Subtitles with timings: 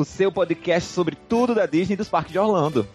[0.00, 2.88] o seu podcast sobre tudo da Disney e dos parques de Orlando.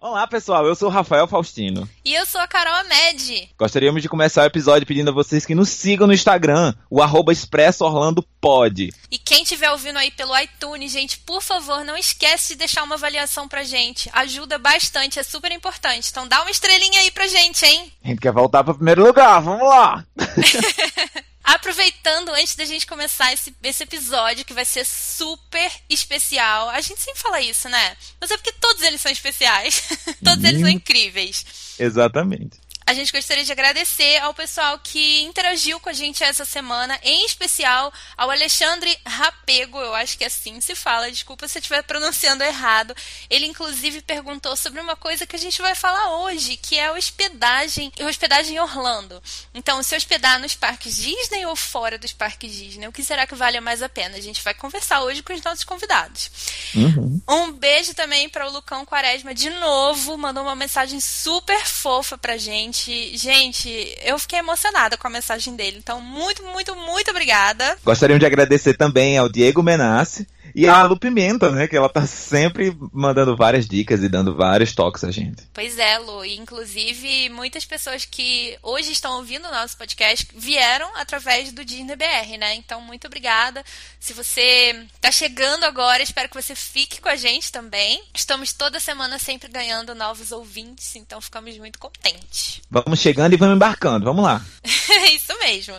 [0.00, 0.64] Olá, pessoal.
[0.64, 1.86] Eu sou o Rafael Faustino.
[2.02, 3.50] E eu sou a Carol Amed.
[3.58, 7.34] Gostaríamos de começar o episódio pedindo a vocês que nos sigam no Instagram, o arroba
[7.34, 8.90] Expresso Orlando Pod.
[9.10, 12.94] E quem estiver ouvindo aí pelo iTunes, gente, por favor, não esquece de deixar uma
[12.94, 14.08] avaliação pra gente.
[14.14, 16.08] Ajuda bastante, é super importante.
[16.10, 17.92] Então dá uma estrelinha aí pra gente, hein?
[18.02, 20.02] A gente quer voltar pro primeiro lugar, vamos lá!
[21.42, 26.68] Aproveitando, antes da gente começar esse, esse episódio, que vai ser super especial.
[26.68, 27.96] A gente sempre fala isso, né?
[28.20, 29.88] Mas é porque todos eles são especiais.
[30.22, 31.44] todos eles são incríveis.
[31.78, 32.59] Exatamente.
[32.90, 37.24] A gente gostaria de agradecer ao pessoal que interagiu com a gente essa semana, em
[37.24, 42.42] especial ao Alexandre Rapego, eu acho que assim se fala, desculpa se eu estiver pronunciando
[42.42, 42.92] errado.
[43.30, 46.92] Ele inclusive perguntou sobre uma coisa que a gente vai falar hoje, que é a
[46.94, 49.22] hospedagem, hospedagem em Orlando.
[49.54, 53.36] Então, se hospedar nos parques Disney ou fora dos parques Disney, o que será que
[53.36, 54.16] vale mais a pena?
[54.16, 56.28] A gente vai conversar hoje com os nossos convidados.
[56.74, 57.22] Uhum.
[57.28, 62.36] Um beijo também para o Lucão Quaresma de novo, mandou uma mensagem super fofa pra
[62.36, 65.78] gente gente, gente, eu fiquei emocionada com a mensagem dele.
[65.78, 67.76] Então, muito, muito, muito obrigada.
[67.84, 71.66] Gostaríamos de agradecer também ao Diego Menassi e a Lu Pimenta, né?
[71.66, 75.42] Que ela tá sempre mandando várias dicas e dando vários toques a gente.
[75.52, 76.24] Pois é, Lu.
[76.24, 81.96] E, inclusive, muitas pessoas que hoje estão ouvindo o nosso podcast vieram através do Disney
[81.96, 82.54] BR, né?
[82.54, 83.64] Então, muito obrigada.
[83.98, 88.02] Se você tá chegando agora, espero que você fique com a gente também.
[88.14, 92.60] Estamos toda semana sempre ganhando novos ouvintes, então ficamos muito contentes.
[92.70, 94.04] Vamos chegando e vamos embarcando.
[94.04, 94.44] Vamos lá.
[95.12, 95.78] Isso mesmo.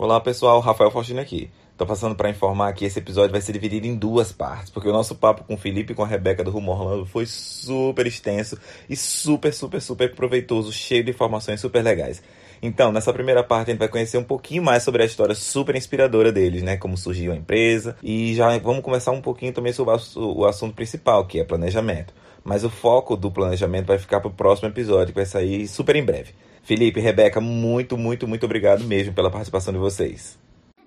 [0.00, 1.50] Olá pessoal, Rafael Faustino aqui.
[1.76, 4.92] Tô passando para informar que esse episódio vai ser dividido em duas partes, porque o
[4.92, 8.56] nosso papo com o Felipe e com a Rebeca do Rumo Orlando foi super extenso
[8.88, 12.22] e super, super, super proveitoso, cheio de informações super legais.
[12.62, 15.74] Então, nessa primeira parte, a gente vai conhecer um pouquinho mais sobre a história super
[15.74, 16.76] inspiradora deles, né?
[16.76, 17.96] Como surgiu a empresa.
[18.00, 22.14] E já vamos começar um pouquinho também sobre o assunto principal, que é planejamento.
[22.44, 25.96] Mas o foco do planejamento vai ficar para o próximo episódio, que vai sair super
[25.96, 26.34] em breve.
[26.68, 30.38] Felipe, Rebeca, muito, muito, muito obrigado mesmo pela participação de vocês.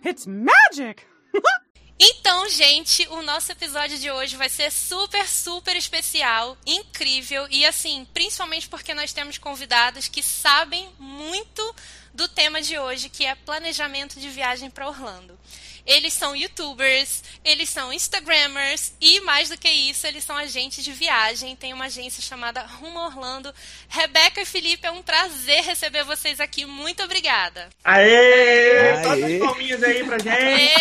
[0.05, 1.03] It's magic!
[2.03, 8.07] Então, gente, o nosso episódio de hoje vai ser super, super especial, incrível e assim,
[8.11, 11.75] principalmente porque nós temos convidados que sabem muito
[12.11, 15.37] do tema de hoje, que é planejamento de viagem para Orlando.
[15.85, 20.91] Eles são youtubers, eles são instagrammers e mais do que isso, eles são agentes de
[20.91, 21.55] viagem.
[21.55, 23.53] Tem uma agência chamada Rumo Orlando.
[23.89, 26.65] Rebeca e Felipe, é um prazer receber vocês aqui.
[26.65, 27.69] Muito obrigada.
[27.83, 28.11] Aê!
[28.11, 29.01] Aê.
[29.01, 30.71] Todas as palminhas aí pra gente.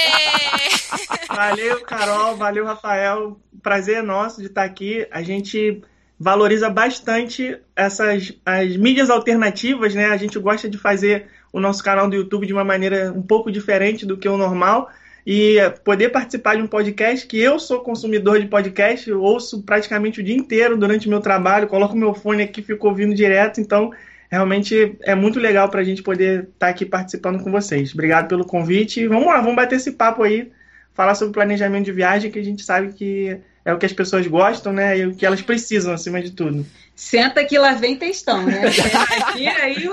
[1.29, 2.37] valeu, Carol.
[2.37, 3.41] Valeu, Rafael.
[3.63, 5.07] Prazer é nosso de estar aqui.
[5.11, 5.83] A gente
[6.19, 10.07] valoriza bastante essas as mídias alternativas, né?
[10.07, 13.51] A gente gosta de fazer o nosso canal do YouTube de uma maneira um pouco
[13.51, 14.91] diferente do que o normal
[15.27, 20.23] e poder participar de um podcast que eu sou consumidor de podcast, ouço praticamente o
[20.25, 23.93] dia inteiro durante o meu trabalho, coloco meu fone aqui, fico ouvindo direto, então
[24.31, 27.93] realmente é muito legal para a gente poder estar tá aqui participando com vocês.
[27.93, 29.07] Obrigado pelo convite.
[29.07, 30.51] Vamos lá, vamos bater esse papo aí,
[30.95, 34.27] falar sobre planejamento de viagem, que a gente sabe que é o que as pessoas
[34.27, 34.99] gostam, né?
[34.99, 36.65] E o que elas precisam, acima de tudo.
[36.95, 38.63] Senta que lá vem textão, né?
[38.71, 39.89] Vai vir aí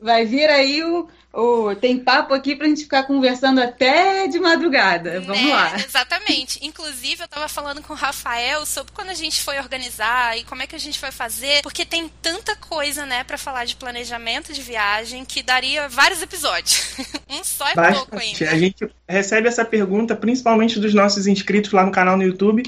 [0.00, 5.20] vai vir aí o, o tem papo aqui pra gente ficar conversando até de madrugada.
[5.20, 5.52] Vamos né?
[5.52, 5.76] lá.
[5.76, 6.58] Exatamente.
[6.62, 10.62] Inclusive, eu tava falando com o Rafael sobre quando a gente foi organizar e como
[10.62, 14.52] é que a gente foi fazer, porque tem tanta coisa, né, para falar de planejamento
[14.52, 16.96] de viagem que daria vários episódios.
[17.28, 17.98] um só é Bastante.
[17.98, 18.50] pouco ainda.
[18.50, 22.62] A gente recebe essa pergunta principalmente dos nossos inscritos lá no canal no YouTube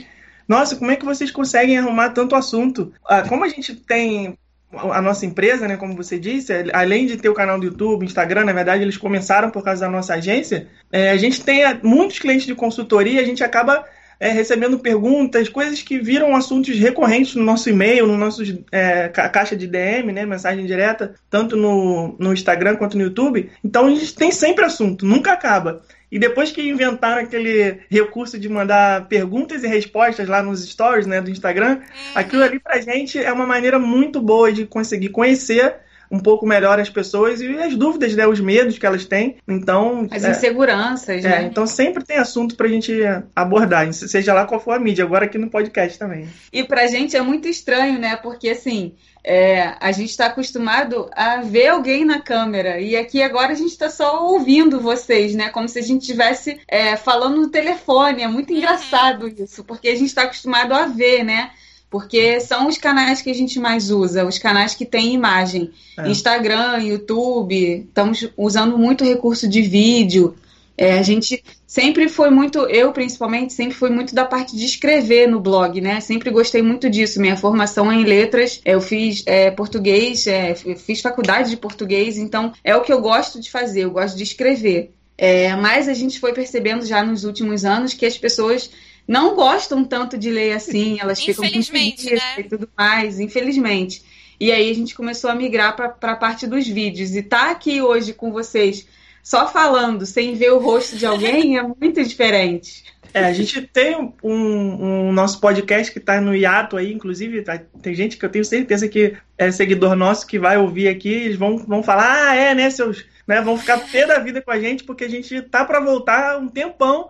[0.46, 2.92] nossa, como é que vocês conseguem arrumar tanto assunto?
[3.06, 4.36] Ah, como a gente tem
[4.72, 8.44] a nossa empresa, né, como você disse, além de ter o canal do YouTube, Instagram,
[8.44, 12.46] na verdade eles começaram por causa da nossa agência, é, a gente tem muitos clientes
[12.46, 13.84] de consultoria, a gente acaba
[14.22, 19.56] é, recebendo perguntas, coisas que viram assuntos recorrentes no nosso e-mail, no nosso é, caixa
[19.56, 23.50] de DM, né, mensagem direta, tanto no, no Instagram quanto no YouTube.
[23.64, 25.82] Então a gente tem sempre assunto, nunca acaba.
[26.12, 31.22] E depois que inventaram aquele recurso de mandar perguntas e respostas lá nos stories né,
[31.22, 32.12] do Instagram, uhum.
[32.14, 35.74] aquilo ali pra gente é uma maneira muito boa de conseguir conhecer
[36.12, 39.38] um pouco melhor as pessoas e as dúvidas, né, os medos que elas têm.
[39.48, 41.42] Então, as é, inseguranças, é, né?
[41.44, 42.92] Então sempre tem assunto pra gente
[43.34, 46.28] abordar, seja lá qual for a mídia, agora aqui no podcast também.
[46.52, 48.14] E pra gente é muito estranho, né?
[48.16, 48.94] Porque assim,
[49.24, 53.70] é, a gente está acostumado a ver alguém na câmera e aqui agora a gente
[53.70, 55.48] está só ouvindo vocês, né?
[55.48, 58.22] Como se a gente estivesse é, falando no telefone.
[58.22, 58.58] É muito uhum.
[58.58, 61.52] engraçado isso, porque a gente está acostumado a ver, né?
[61.92, 65.70] Porque são os canais que a gente mais usa, os canais que têm imagem.
[65.98, 66.08] É.
[66.08, 70.34] Instagram, YouTube, estamos usando muito recurso de vídeo.
[70.74, 75.28] É, a gente sempre foi muito, eu principalmente, sempre fui muito da parte de escrever
[75.28, 76.00] no blog, né?
[76.00, 77.20] Sempre gostei muito disso.
[77.20, 82.54] Minha formação é em letras, eu fiz é, português, é, fiz faculdade de português, então
[82.64, 84.94] é o que eu gosto de fazer, eu gosto de escrever.
[85.18, 88.70] É, mas a gente foi percebendo já nos últimos anos que as pessoas
[89.06, 92.34] não gostam tanto de ler assim, elas ficam com né?
[92.38, 94.02] e tudo mais, infelizmente.
[94.38, 97.14] E aí a gente começou a migrar para a parte dos vídeos.
[97.14, 98.86] E tá aqui hoje com vocês
[99.22, 102.84] só falando, sem ver o rosto de alguém, é muito diferente.
[103.14, 107.60] É, a gente tem um, um nosso podcast que está no hiato aí, inclusive, tá,
[107.80, 111.36] tem gente que eu tenho certeza que é seguidor nosso que vai ouvir aqui, eles
[111.36, 113.04] vão, vão falar, ah, é, né, seus.
[113.24, 116.38] Né, vão ficar pé da vida com a gente, porque a gente tá para voltar
[116.38, 117.08] um tempão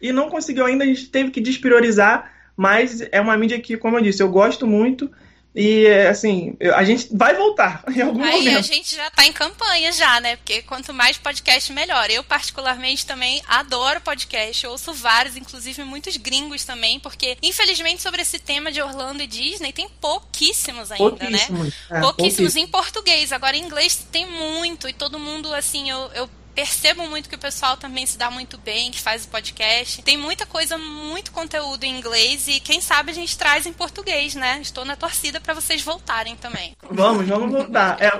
[0.00, 3.96] e não conseguiu ainda, a gente teve que despriorizar, mas é uma mídia que, como
[3.96, 5.10] eu disse, eu gosto muito.
[5.56, 8.58] E, assim, a gente vai voltar em algum Aí momento.
[8.58, 10.34] a gente já tá em campanha já, né?
[10.36, 12.10] Porque quanto mais podcast, melhor.
[12.10, 14.64] Eu, particularmente, também adoro podcast.
[14.64, 19.28] Eu ouço vários, inclusive muitos gringos também, porque, infelizmente, sobre esse tema de Orlando e
[19.28, 21.08] Disney, tem pouquíssimos ainda, né?
[21.08, 21.66] pouquíssimos, né?
[21.66, 23.32] É, pouquíssimos, pouquíssimos em português.
[23.32, 24.88] Agora, em inglês tem muito.
[24.88, 28.56] E todo mundo, assim, eu, eu percebo muito que o pessoal também se dá muito
[28.58, 30.02] bem, que faz o podcast.
[30.02, 34.34] Tem muita coisa, muito conteúdo em inglês e quem sabe a gente traz em português,
[34.34, 34.60] né?
[34.62, 36.76] Estou na torcida para vocês voltarem também.
[36.90, 38.00] Vamos, vamos voltar.
[38.00, 38.10] É,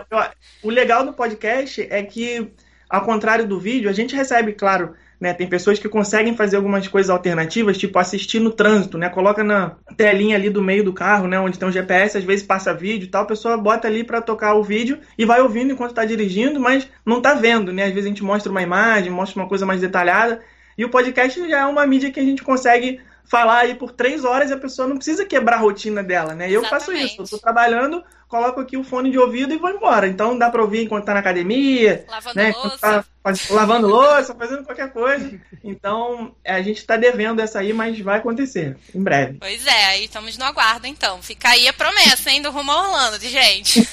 [0.62, 2.50] o legal do podcast é que,
[2.88, 5.32] ao contrário do vídeo, a gente recebe, claro, né?
[5.32, 9.08] Tem pessoas que conseguem fazer algumas coisas alternativas, tipo assistir no trânsito, né?
[9.08, 11.40] Coloca na telinha ali do meio do carro, né?
[11.40, 14.20] Onde tem o GPS, às vezes passa vídeo e tal, a pessoa bota ali para
[14.20, 17.84] tocar o vídeo e vai ouvindo enquanto está dirigindo, mas não está vendo, né?
[17.84, 20.42] Às vezes a gente mostra uma imagem, mostra uma coisa mais detalhada.
[20.76, 24.26] E o podcast já é uma mídia que a gente consegue falar aí por três
[24.26, 26.50] horas e a pessoa não precisa quebrar a rotina dela, né?
[26.50, 26.68] Eu Exatamente.
[26.68, 27.22] faço isso.
[27.22, 30.06] Eu tô trabalhando, coloco aqui o fone de ouvido e vou embora.
[30.06, 32.52] Então dá pra ouvir enquanto tá na academia, lavando né?
[32.56, 32.78] louça.
[33.22, 35.40] Tá lavando louça, fazendo qualquer coisa.
[35.62, 39.38] Então a gente tá devendo essa aí, mas vai acontecer em breve.
[39.40, 41.22] Pois é, aí estamos no aguardo então.
[41.22, 43.88] Fica aí a promessa, hein, do Rumo Orlando, de gente.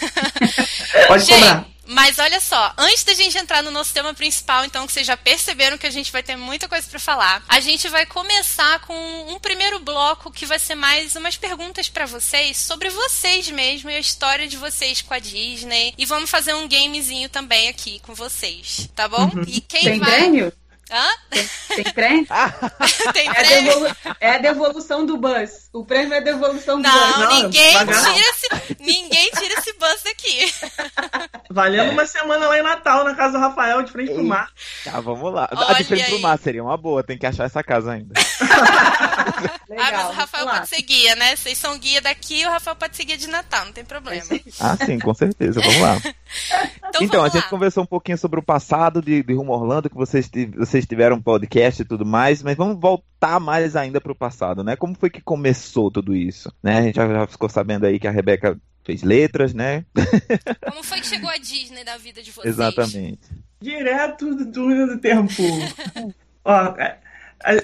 [1.08, 1.72] Pode gente, cobrar.
[1.92, 5.18] Mas olha só, antes da gente entrar no nosso tema principal, então, que vocês já
[5.18, 8.94] perceberam que a gente vai ter muita coisa para falar, a gente vai começar com
[9.28, 13.98] um primeiro bloco que vai ser mais umas perguntas para vocês sobre vocês mesmo e
[13.98, 15.96] a história de vocês com a Disney.
[15.98, 19.24] E vamos fazer um gamezinho também aqui com vocês, tá bom?
[19.24, 19.44] Uhum.
[19.48, 20.12] E quem Tem vai.
[20.12, 20.54] Prêmio?
[20.92, 21.08] Hã?
[21.30, 21.50] Tem,
[21.84, 22.28] tem prêmio?
[23.14, 23.48] tem é prêmio?
[23.50, 25.70] É, devolu é a devolução do bus.
[25.72, 27.18] O prêmio é a devolução do não, bus.
[27.18, 30.52] Não, ninguém tira, esse, ninguém tira esse bus daqui.
[31.50, 34.50] Valendo uma semana lá em Natal, na casa do Rafael, de frente pro mar.
[34.84, 35.48] Tá, vamos lá.
[35.52, 36.10] Olha de frente aí.
[36.10, 38.14] pro mar seria uma boa, tem que achar essa casa ainda.
[39.70, 41.36] Legal, ah, mas o Rafael pode ser guia, né?
[41.36, 44.26] Vocês são guia daqui, o Rafael pode ser guia de Natal, não tem problema.
[44.60, 45.62] Ah, sim, com certeza.
[45.62, 45.96] Vamos lá.
[45.96, 47.50] então, então vamos a gente lá.
[47.50, 51.22] conversou um pouquinho sobre o passado de, de Rumo Orlando, que vocês, vocês tiveram um
[51.22, 54.76] podcast e tudo mais, mas vamos voltar mais ainda para o passado, né?
[54.76, 56.54] Como foi que começou tudo isso?
[56.62, 56.78] Né?
[56.78, 59.86] A gente já, já ficou sabendo aí que a Rebeca fez letras, né?
[60.70, 62.54] Como foi que chegou a Disney da vida de vocês?
[62.54, 63.30] Exatamente.
[63.62, 65.32] Direto do túnel do tempo.
[66.44, 66.98] Ó, é,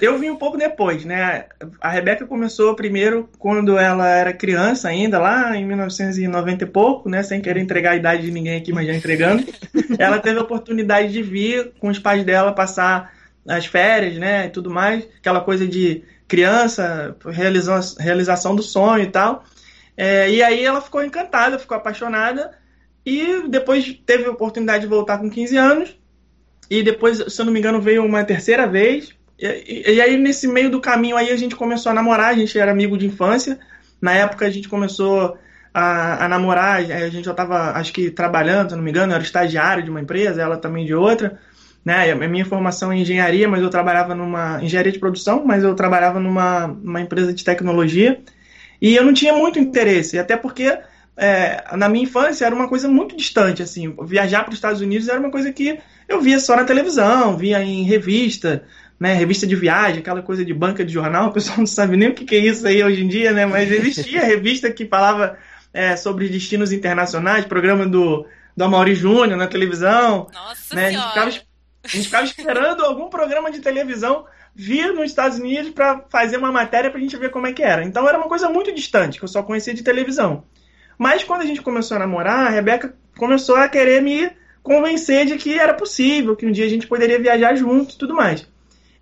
[0.00, 1.46] eu vim um pouco depois, né?
[1.80, 7.22] A Rebeca começou primeiro quando ela era criança ainda, lá em 1990 e pouco, né?
[7.22, 9.44] Sem querer entregar a idade de ninguém aqui, mas já entregando.
[9.98, 13.12] ela teve a oportunidade de vir com os pais dela passar
[13.46, 14.46] as férias, né?
[14.46, 15.06] E tudo mais.
[15.18, 17.16] Aquela coisa de criança,
[17.98, 19.44] realização do sonho e tal.
[19.96, 22.52] É, e aí ela ficou encantada, ficou apaixonada.
[23.04, 25.98] E depois teve a oportunidade de voltar com 15 anos.
[26.70, 30.48] E depois, se eu não me engano, veio uma terceira vez e, e, aí, nesse
[30.48, 33.58] meio do caminho aí, a gente começou a namorar, a gente era amigo de infância.
[34.00, 35.38] Na época, a gente começou
[35.72, 39.14] a, a namorar, a gente já estava, acho que, trabalhando, se não me engano, eu
[39.14, 41.38] era estagiário de uma empresa, ela também de outra.
[41.84, 42.10] Né?
[42.10, 46.18] A minha formação é engenharia, mas eu trabalhava numa engenharia de produção, mas eu trabalhava
[46.18, 48.20] numa, empresa de tecnologia.
[48.82, 50.78] E eu não tinha muito interesse, até porque
[51.16, 55.08] é, na minha infância era uma coisa muito distante, assim, viajar para os Estados Unidos
[55.08, 55.78] era uma coisa que
[56.08, 58.64] eu via só na televisão, via em revista,
[58.98, 62.08] né, revista de viagem, aquela coisa de banca de jornal, o pessoal não sabe nem
[62.08, 65.38] o que é isso aí hoje em dia, né, mas existia revista que falava
[65.72, 68.26] é, sobre destinos internacionais, programa do,
[68.56, 70.26] do Amaury Júnior na televisão.
[70.32, 71.30] Nossa né, a, gente ficava,
[71.84, 76.50] a gente ficava esperando algum programa de televisão vir nos Estados Unidos para fazer uma
[76.50, 77.84] matéria para a gente ver como é que era.
[77.84, 80.42] Então era uma coisa muito distante, que eu só conhecia de televisão.
[80.98, 84.28] Mas quando a gente começou a namorar, a Rebeca começou a querer me
[84.60, 88.14] convencer de que era possível, que um dia a gente poderia viajar juntos e tudo
[88.14, 88.46] mais.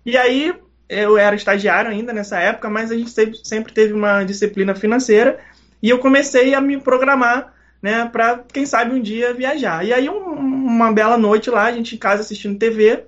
[0.07, 0.53] E aí,
[0.87, 3.11] eu era estagiário ainda nessa época, mas a gente
[3.43, 5.37] sempre, teve uma disciplina financeira
[5.83, 9.85] E eu comecei a me programar, né, para quem sabe um dia viajar.
[9.85, 13.03] E aí, um, uma bela noite lá, a gente em casa assistindo TV,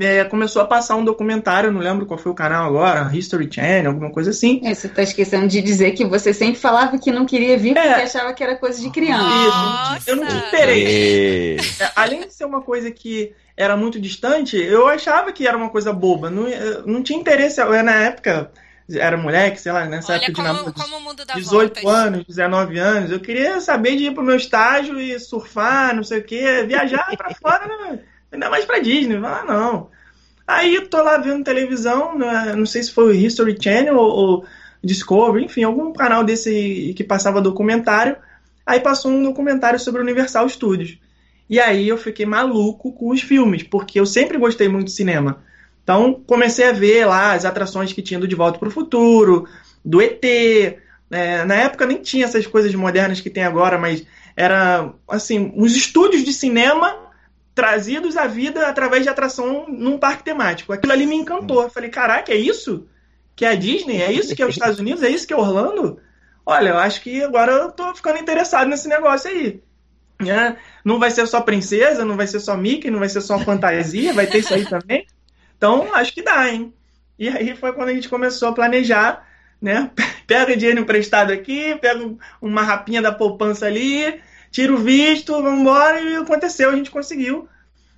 [0.00, 3.92] é, começou a passar um documentário, não lembro qual foi o canal agora, History Channel,
[3.92, 4.60] alguma coisa assim.
[4.64, 7.88] É, você está esquecendo de dizer que você sempre falava que não queria vir porque
[7.88, 8.02] é.
[8.02, 9.22] achava que era coisa de criança.
[9.22, 10.10] Nossa.
[10.10, 11.80] Eu não tinha interesse.
[11.80, 15.70] É, além de ser uma coisa que era muito distante, eu achava que era uma
[15.70, 16.30] coisa boba.
[16.30, 16.44] Não,
[16.86, 17.60] não tinha interesse.
[17.60, 18.50] Eu, na época,
[18.90, 21.82] era moleque, sei lá, nessa Olha época como, de namoro, como o mundo dá 18
[21.82, 22.06] voltas.
[22.06, 26.18] anos, 19 anos, eu queria saber de ir pro meu estágio e surfar, não sei
[26.18, 28.00] o quê, viajar pra fora, né?
[28.32, 29.16] ainda mais pra Disney.
[29.24, 29.88] Ah, não.
[30.46, 34.44] Aí tô lá vendo televisão, né, não sei se foi o History Channel ou, ou
[34.82, 38.16] Discovery, enfim, algum canal desse que passava documentário.
[38.66, 40.98] Aí passou um documentário sobre o Universal Studios.
[41.48, 45.42] E aí eu fiquei maluco com os filmes, porque eu sempre gostei muito de cinema.
[45.82, 49.46] Então comecei a ver lá as atrações que tinha do De Volta para o Futuro,
[49.84, 50.24] do ET.
[51.10, 55.76] É, na época nem tinha essas coisas modernas que tem agora, mas era assim, os
[55.76, 57.04] estúdios de cinema
[57.54, 60.72] trazidos à vida através de atração num parque temático.
[60.72, 61.62] Aquilo ali me encantou.
[61.62, 62.88] Eu falei, caraca, é isso?
[63.36, 64.02] Que é a Disney?
[64.02, 65.02] É isso que é os Estados Unidos?
[65.02, 66.00] É isso que é Orlando?
[66.44, 69.62] Olha, eu acho que agora eu tô ficando interessado nesse negócio aí.
[70.20, 73.38] É, não vai ser só princesa, não vai ser só Mickey, não vai ser só
[73.38, 75.06] fantasia, vai ter isso aí também.
[75.56, 76.74] Então, acho que dá, hein?
[77.18, 79.26] E aí foi quando a gente começou a planejar,
[79.60, 79.90] né?
[80.26, 82.10] Pega dinheiro emprestado aqui, pega
[82.40, 87.48] uma rapinha da poupança ali, tira o visto, vamos embora, e aconteceu, a gente conseguiu.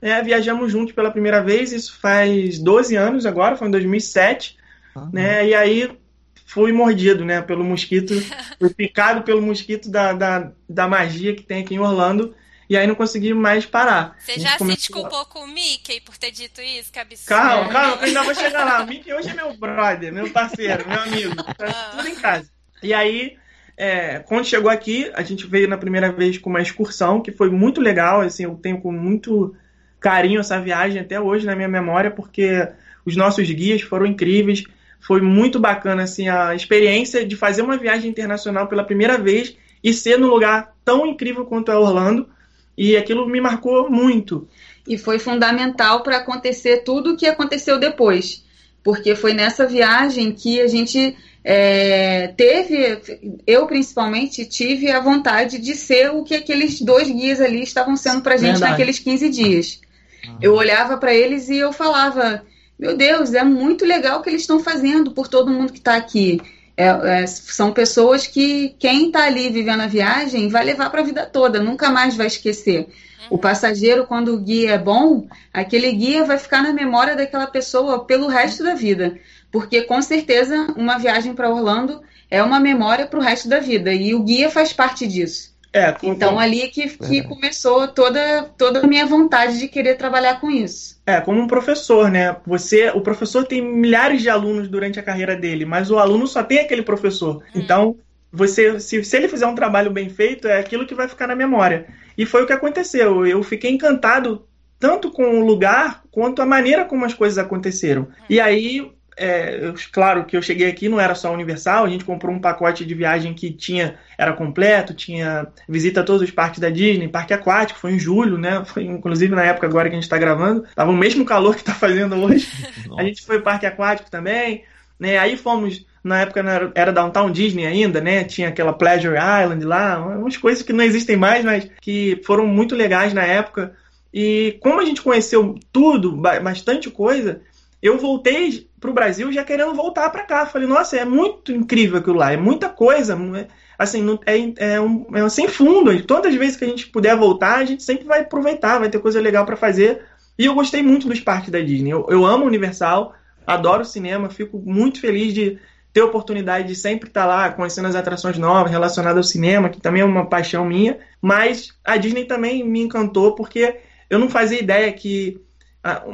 [0.02, 4.56] É, viajamos juntos pela primeira vez, isso faz 12 anos agora, foi em 2007,
[4.94, 5.10] uhum.
[5.12, 5.46] né?
[5.46, 5.96] E aí
[6.44, 8.14] fui mordido, né, pelo mosquito,
[8.58, 12.34] fui picado pelo mosquito da, da, da magia que tem aqui em Orlando,
[12.68, 14.16] e aí não consegui mais parar.
[14.18, 16.92] Você já se desculpou com o Mickey por ter dito isso?
[16.92, 17.28] Que absurdo.
[17.28, 18.82] Calma, calma, que eu ainda vou chegar lá.
[18.82, 21.96] O Mickey hoje é meu brother, meu parceiro, meu amigo, tá ah.
[21.96, 22.50] tudo em casa.
[22.82, 23.36] E aí,
[23.76, 27.50] é, quando chegou aqui, a gente veio na primeira vez com uma excursão, que foi
[27.50, 29.54] muito legal, assim, eu tenho com muito
[30.00, 32.68] carinho essa viagem até hoje na minha memória, porque
[33.04, 34.64] os nossos guias foram incríveis,
[35.00, 39.92] foi muito bacana assim a experiência de fazer uma viagem internacional pela primeira vez e
[39.92, 42.28] ser num lugar tão incrível quanto é Orlando.
[42.76, 44.48] E aquilo me marcou muito.
[44.86, 48.44] E foi fundamental para acontecer tudo o que aconteceu depois.
[48.82, 53.00] Porque foi nessa viagem que a gente é, teve,
[53.46, 58.20] eu principalmente, tive a vontade de ser o que aqueles dois guias ali estavam sendo
[58.20, 58.72] para a gente Verdade.
[58.72, 59.80] naqueles 15 dias.
[60.26, 60.38] Uhum.
[60.42, 62.44] Eu olhava para eles e eu falava:
[62.78, 65.96] meu Deus, é muito legal o que eles estão fazendo por todo mundo que está
[65.96, 66.40] aqui.
[66.76, 71.04] É, é, são pessoas que quem está ali vivendo a viagem vai levar para a
[71.04, 72.80] vida toda, nunca mais vai esquecer.
[72.80, 73.26] Uhum.
[73.30, 78.04] O passageiro, quando o guia é bom, aquele guia vai ficar na memória daquela pessoa
[78.04, 79.18] pelo resto da vida.
[79.50, 83.92] Porque com certeza uma viagem para Orlando é uma memória para o resto da vida.
[83.92, 85.55] E o guia faz parte disso.
[85.72, 90.50] É, então ali que, que começou toda, toda a minha vontade de querer trabalhar com
[90.50, 91.00] isso.
[91.04, 92.36] É, como um professor, né?
[92.46, 96.42] Você, o professor tem milhares de alunos durante a carreira dele, mas o aluno só
[96.42, 97.42] tem aquele professor.
[97.54, 97.60] Hum.
[97.60, 97.96] Então,
[98.32, 101.36] você, se, se ele fizer um trabalho bem feito, é aquilo que vai ficar na
[101.36, 101.86] memória.
[102.16, 103.26] E foi o que aconteceu.
[103.26, 104.46] Eu fiquei encantado
[104.78, 108.02] tanto com o lugar quanto a maneira como as coisas aconteceram.
[108.02, 108.24] Hum.
[108.30, 112.34] E aí é, claro que eu cheguei aqui não era só Universal, a gente comprou
[112.34, 116.68] um pacote de viagem que tinha era completo, tinha visita a todos os parques da
[116.68, 118.62] Disney, parque aquático, foi em julho, né?
[118.66, 121.62] Foi inclusive na época agora que a gente está gravando, tava o mesmo calor que
[121.62, 122.46] está fazendo hoje.
[122.98, 124.64] a gente foi parque aquático também,
[125.00, 125.16] né?
[125.16, 126.44] Aí fomos na época
[126.74, 128.22] era Downtown Disney ainda, né?
[128.22, 132.76] Tinha aquela Pleasure Island lá, umas coisas que não existem mais, mas que foram muito
[132.76, 133.72] legais na época.
[134.12, 137.40] E como a gente conheceu tudo, bastante coisa,
[137.82, 140.46] eu voltei para o Brasil já querendo voltar para cá.
[140.46, 143.46] Falei, nossa, é muito incrível aquilo lá, é muita coisa, é,
[143.78, 146.02] assim, é, é, um, é sem fundo.
[146.04, 148.98] Todas as vezes que a gente puder voltar, a gente sempre vai aproveitar, vai ter
[148.98, 150.02] coisa legal para fazer.
[150.38, 151.90] E eu gostei muito dos parques da Disney.
[151.90, 153.14] Eu, eu amo Universal,
[153.46, 155.58] adoro o cinema, fico muito feliz de
[155.92, 159.80] ter a oportunidade de sempre estar lá conhecendo as atrações novas relacionadas ao cinema, que
[159.80, 160.98] também é uma paixão minha.
[161.22, 163.76] Mas a Disney também me encantou porque
[164.10, 165.40] eu não fazia ideia que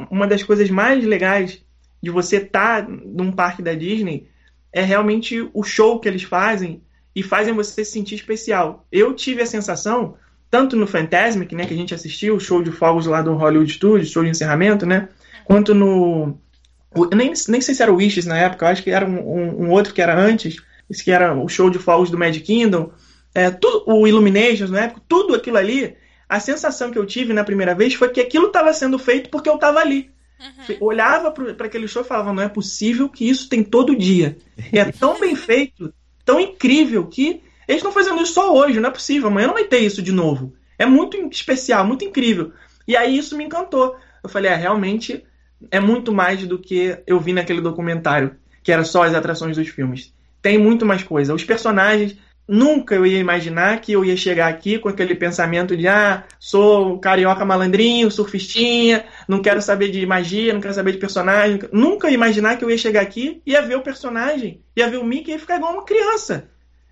[0.09, 1.63] uma das coisas mais legais
[2.01, 4.27] de você estar tá num parque da Disney
[4.71, 6.81] é realmente o show que eles fazem
[7.15, 8.85] e fazem você se sentir especial.
[8.91, 10.15] Eu tive a sensação,
[10.49, 13.71] tanto no Fantasmic, né, que a gente assistiu, o show de fogos lá do Hollywood
[13.71, 15.09] Studios, show de encerramento, né,
[15.45, 16.37] quanto no...
[17.15, 19.63] Nem, nem sei se era o Wishes na época, eu acho que era um, um,
[19.65, 20.57] um outro que era antes,
[20.89, 22.91] esse que era o show de fogos do Magic Kingdom,
[23.33, 25.95] é, tudo, o Illuminations na época, tudo aquilo ali
[26.33, 29.47] a sensação que eu tive na primeira vez foi que aquilo estava sendo feito porque
[29.47, 30.09] eu estava ali.
[30.39, 30.77] Uhum.
[30.87, 34.35] Olhava para aquele show e falava: não é possível que isso tem todo dia.
[34.71, 35.93] E é tão bem feito,
[36.25, 39.65] tão incrível, que Eles estão fazendo isso só hoje, não é possível, amanhã não vai
[39.65, 40.55] ter isso de novo.
[40.79, 42.51] É muito especial, muito incrível.
[42.87, 43.95] E aí isso me encantou.
[44.23, 45.23] Eu falei, é, realmente
[45.69, 49.67] é muito mais do que eu vi naquele documentário, que era só as atrações dos
[49.67, 50.11] filmes.
[50.41, 51.33] Tem muito mais coisa.
[51.33, 55.87] Os personagens, nunca eu ia imaginar que eu ia chegar aqui com aquele pensamento de
[55.87, 61.59] ah, sou carioca malandrinho, surfistinha, não quero saber de magia, não quero saber de personagem.
[61.71, 65.03] Nunca ia imaginar que eu ia chegar aqui, ia ver o personagem, ia ver o
[65.03, 66.49] Mickey e ficar igual uma criança.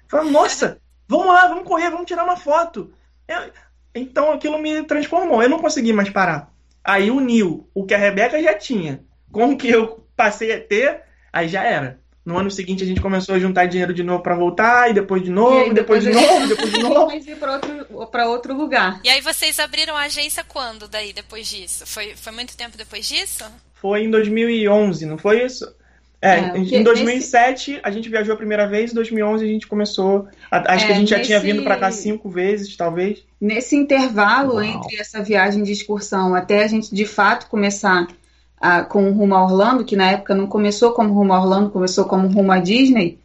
[0.07, 0.77] Falar, nossa,
[1.07, 2.91] vamos lá, vamos correr, vamos tirar uma foto.
[3.27, 3.51] É,
[3.95, 5.41] então aquilo me transformou.
[5.41, 6.51] Eu não consegui mais parar.
[6.83, 11.03] Aí uniu o que a Rebeca já tinha com o que eu passei a ter,
[11.31, 12.00] aí já era.
[12.23, 15.23] No ano seguinte a gente começou a juntar dinheiro de novo para voltar, e depois
[15.23, 17.07] de novo, e depois, depois, de novo, depois de novo.
[17.07, 18.99] Mas ir para outro, pra outro lugar.
[19.03, 21.85] E aí vocês abriram a agência quando daí, depois disso?
[21.87, 23.43] Foi, foi muito tempo depois disso?
[23.73, 25.65] Foi em 2011, não foi isso?
[26.21, 27.81] É, é em 2007 nesse...
[27.83, 30.27] a gente viajou a primeira vez, em 2011 a gente começou.
[30.51, 33.23] Acho é, que a gente já tinha vindo para cá cinco vezes, talvez.
[33.39, 34.63] Nesse intervalo Uau.
[34.63, 38.07] entre essa viagem de excursão até a gente de fato começar
[38.61, 41.71] a, com o rumo a Orlando, que na época não começou como rumo a Orlando,
[41.71, 43.19] começou como rumo a Disney,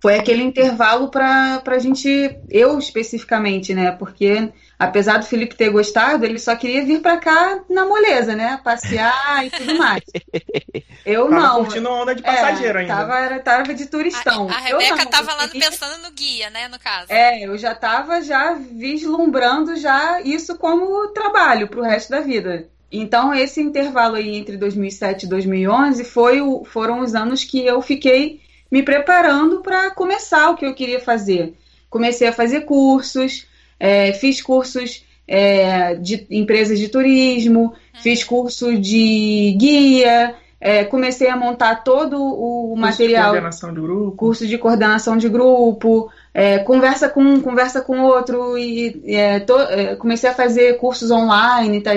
[0.00, 3.90] foi aquele intervalo para a gente, eu especificamente, né?
[3.90, 8.60] Porque apesar do Felipe ter gostado, ele só queria vir para cá na moleza, né?
[8.62, 10.02] Passear e tudo mais.
[11.04, 11.64] Eu tava não.
[11.64, 12.94] curtindo onda de passageiro é, ainda.
[12.94, 14.46] Tava, tava de turistão.
[14.50, 15.70] A, a Rebeca não, tava lá queria...
[15.70, 16.68] pensando no guia, né?
[16.68, 17.06] No caso.
[17.08, 22.68] É, eu já tava já vislumbrando já isso como trabalho para o resto da vida.
[22.90, 27.82] Então, esse intervalo aí entre 2007 e 2011 foi o, foram os anos que eu
[27.82, 28.40] fiquei
[28.70, 31.54] me preparando para começar o que eu queria fazer.
[31.90, 33.46] Comecei a fazer cursos,
[33.78, 41.36] é, fiz cursos é, de empresas de turismo, fiz curso de guia, é, comecei a
[41.36, 43.24] montar todo o curso material.
[43.24, 44.16] De coordenação de grupo.
[44.16, 49.58] Curso de coordenação de grupo, é, conversa com um, conversa com outro, e é, to,
[49.58, 51.80] é, comecei a fazer cursos online.
[51.80, 51.90] Tá?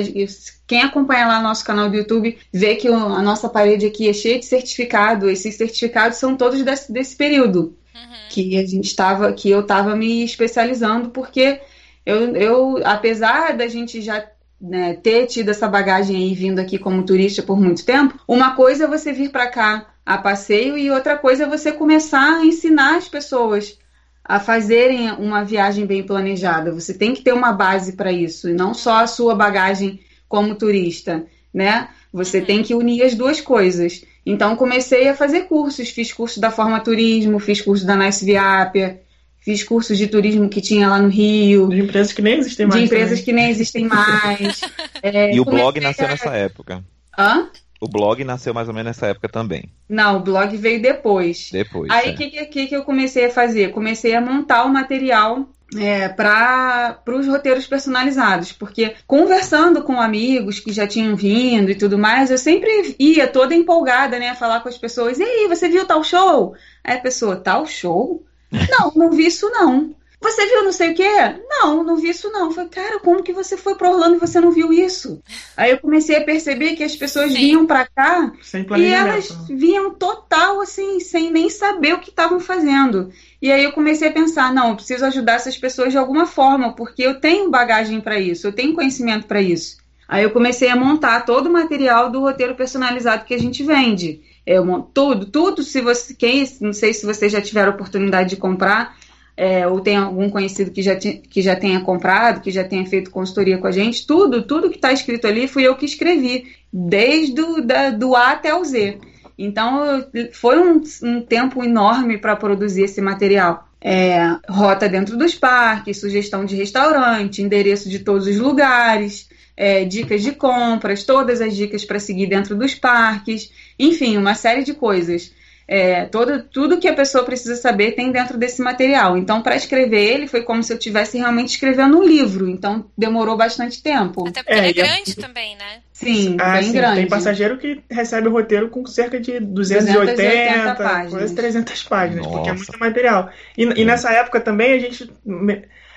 [0.66, 4.40] Quem acompanha lá nosso canal do YouTube vê que a nossa parede aqui é cheia
[4.40, 5.30] de certificado.
[5.30, 8.30] Esses certificados são todos desse, desse período uhum.
[8.32, 11.62] que a gente estava, que eu estava me especializando, porque
[12.04, 14.26] eu, eu, apesar da gente já
[14.60, 18.86] né, ter tido essa bagagem aí vindo aqui como turista por muito tempo, uma coisa
[18.86, 22.96] é você vir para cá a passeio e outra coisa é você começar a ensinar
[22.96, 23.80] as pessoas
[24.24, 26.72] a fazerem uma viagem bem planejada.
[26.72, 30.56] Você tem que ter uma base para isso e não só a sua bagagem como
[30.56, 31.90] turista, né?
[32.14, 32.46] Você uhum.
[32.46, 34.04] tem que unir as duas coisas.
[34.26, 39.02] Então comecei a fazer cursos, fiz curso da Forma Turismo, fiz curso da Nice Viápia,
[39.42, 41.68] Fiz cursos de turismo que tinha lá no Rio.
[41.68, 42.80] De empresas que nem existem mais.
[42.80, 43.24] De empresas também.
[43.26, 44.62] que nem existem mais.
[45.02, 46.10] é, e o blog nasceu a...
[46.10, 46.84] nessa época.
[47.18, 47.50] Hã?
[47.82, 49.64] O blog nasceu mais ou menos nessa época também.
[49.90, 51.50] Não, o blog veio depois.
[51.52, 51.90] Depois.
[51.90, 52.14] Aí o é.
[52.14, 53.72] que, que, que eu comecei a fazer?
[53.72, 60.72] Comecei a montar o material é, para os roteiros personalizados, porque conversando com amigos que
[60.72, 64.70] já tinham vindo e tudo mais, eu sempre ia toda empolgada, né, a falar com
[64.70, 66.54] as pessoas: e aí, você viu tal show?
[66.84, 68.24] Aí a pessoa, tal show?
[68.70, 69.96] Não, não vi isso não.
[70.22, 71.10] Você viu não sei o quê?
[71.50, 72.46] Não, não vi isso não.
[72.46, 75.20] Eu falei, cara, como que você foi para Orlando e você não viu isso?
[75.58, 77.40] Aí eu comecei a perceber que as pessoas Sim.
[77.40, 78.32] vinham para cá
[78.78, 83.12] e elas vinham total assim, sem nem saber o que estavam fazendo.
[83.42, 86.76] E aí eu comecei a pensar, não, eu preciso ajudar essas pessoas de alguma forma,
[86.76, 89.78] porque eu tenho bagagem para isso, eu tenho conhecimento para isso.
[90.08, 94.22] Aí eu comecei a montar todo o material do roteiro personalizado que a gente vende.
[94.46, 94.58] É,
[94.94, 98.96] tudo, tudo, se você, quem, não sei se vocês já tiveram oportunidade de comprar,
[99.36, 103.12] é, ou tem algum conhecido que já, que já tenha comprado, que já tenha feito
[103.12, 107.34] consultoria com a gente, tudo, tudo que está escrito ali fui eu que escrevi, desde
[107.34, 109.00] do, da, do A até o Z.
[109.38, 113.68] Então, foi um, um tempo enorme para produzir esse material.
[113.84, 120.22] É, rota dentro dos parques, sugestão de restaurante, endereço de todos os lugares, é, dicas
[120.22, 125.34] de compras, todas as dicas para seguir dentro dos parques, enfim, uma série de coisas.
[125.74, 129.18] É, todo, tudo que a pessoa precisa saber tem dentro desse material.
[129.18, 132.50] Então, para escrever ele, foi como se eu estivesse realmente escrevendo um livro.
[132.50, 134.28] Então, demorou bastante tempo.
[134.28, 135.22] Até porque é, ele é grande é...
[135.22, 135.80] também, né?
[135.94, 136.96] Sim, ah, bem sim, grande.
[136.98, 141.14] Tem passageiro que recebe o roteiro com cerca de 280, 280 páginas.
[141.14, 142.36] quase 300 páginas, Nossa.
[142.36, 143.30] porque é muito material.
[143.58, 145.10] E, e, nessa época também a gente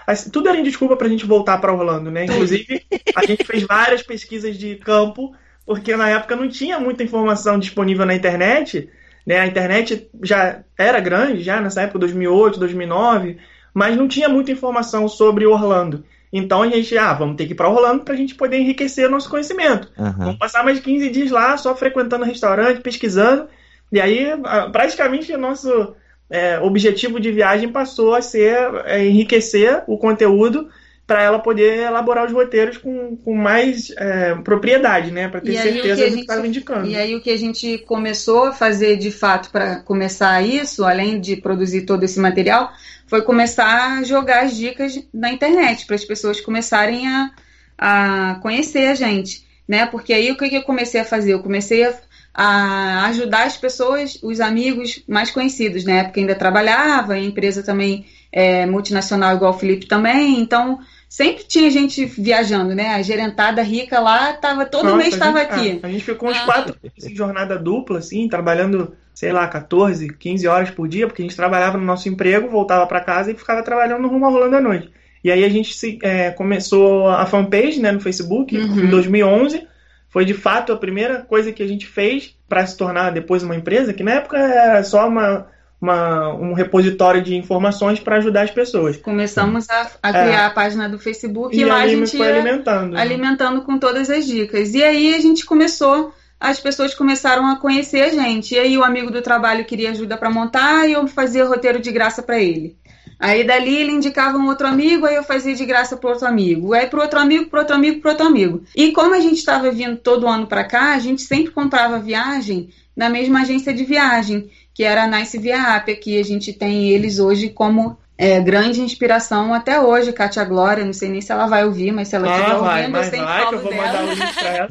[0.07, 2.27] Assim, tudo era em desculpa pra gente voltar para Orlando, né?
[2.27, 2.81] Inclusive,
[3.17, 5.35] a gente fez várias pesquisas de campo,
[5.67, 8.89] porque na época não tinha muita informação disponível na internet,
[9.27, 9.39] né?
[9.39, 13.39] A internet já era grande, já nessa época, 2008, 2009,
[13.73, 16.05] mas não tinha muita informação sobre Orlando.
[16.33, 19.09] Então a gente, ah, vamos ter que ir para Orlando para a gente poder enriquecer
[19.09, 19.89] nosso conhecimento.
[19.97, 20.13] Uhum.
[20.13, 23.47] Vamos passar mais 15 dias lá, só frequentando restaurante, pesquisando.
[23.93, 24.33] E aí,
[24.73, 25.95] praticamente, o nosso
[26.29, 30.69] é, objetivo de viagem passou a ser é, enriquecer o conteúdo
[31.07, 35.29] para ela poder elaborar os roteiros com, com mais é, propriedade, né?
[35.29, 36.87] Para ter e certeza do que estava indicando.
[36.87, 41.21] E aí o que a gente começou a fazer de fato para começar isso, além
[41.21, 42.73] de produzir todo esse material,
[43.07, 47.31] foi começar a jogar as dicas na internet para as pessoas começarem a,
[47.77, 49.85] a conhecer a gente, né?
[49.85, 51.35] Porque aí o que, que eu comecei a fazer?
[51.35, 51.95] Eu comecei a,
[52.33, 56.05] a ajudar as pessoas, os amigos mais conhecidos, né?
[56.05, 60.81] Porque ainda trabalhava, a empresa também é multinacional igual o Felipe também, então
[61.15, 62.89] sempre tinha gente viajando, né?
[62.89, 65.79] A gerentada rica lá tava todo Nossa, mês estava aqui.
[65.81, 66.45] a gente ficou uns ah.
[66.45, 71.25] quatro em jornada dupla, assim, trabalhando, sei lá, 14, 15 horas por dia, porque a
[71.25, 74.61] gente trabalhava no nosso emprego, voltava para casa e ficava trabalhando no rumo rolando à
[74.61, 74.91] noite.
[75.23, 78.81] E aí a gente se, é, começou a fanpage, né, no Facebook, uhum.
[78.81, 79.69] em 2011.
[80.09, 83.55] Foi de fato a primeira coisa que a gente fez para se tornar depois uma
[83.55, 85.47] empresa, que na época era só uma
[85.85, 88.97] uma, um repositório de informações para ajudar as pessoas.
[88.97, 90.47] Começamos a, a criar é.
[90.47, 92.97] a página do Facebook e, e lá a gente foi alimentando.
[92.97, 94.73] alimentando com todas as dicas.
[94.73, 98.55] E aí a gente começou, as pessoas começaram a conhecer a gente.
[98.55, 101.93] E aí o amigo do trabalho queria ajuda para montar e eu fazia roteiro de
[101.93, 102.79] graça para ele.
[103.21, 106.73] Aí dali ele indicava um outro amigo, aí eu fazia de graça para outro amigo.
[106.73, 108.63] Aí para outro amigo, para outro amigo, para outro amigo.
[108.75, 112.71] E como a gente estava vindo todo ano para cá, a gente sempre comprava viagem
[112.97, 116.89] na mesma agência de viagem que era a Nice Via App, que a gente tem
[116.89, 121.47] eles hoje como é, grande inspiração até hoje, Kátia Glória, não sei nem se ela
[121.47, 123.71] vai ouvir, mas se ela estiver ah, ouvindo, eu sempre vai, falo que eu vou
[123.73, 123.87] dela.
[123.87, 124.69] mandar o link pra ela.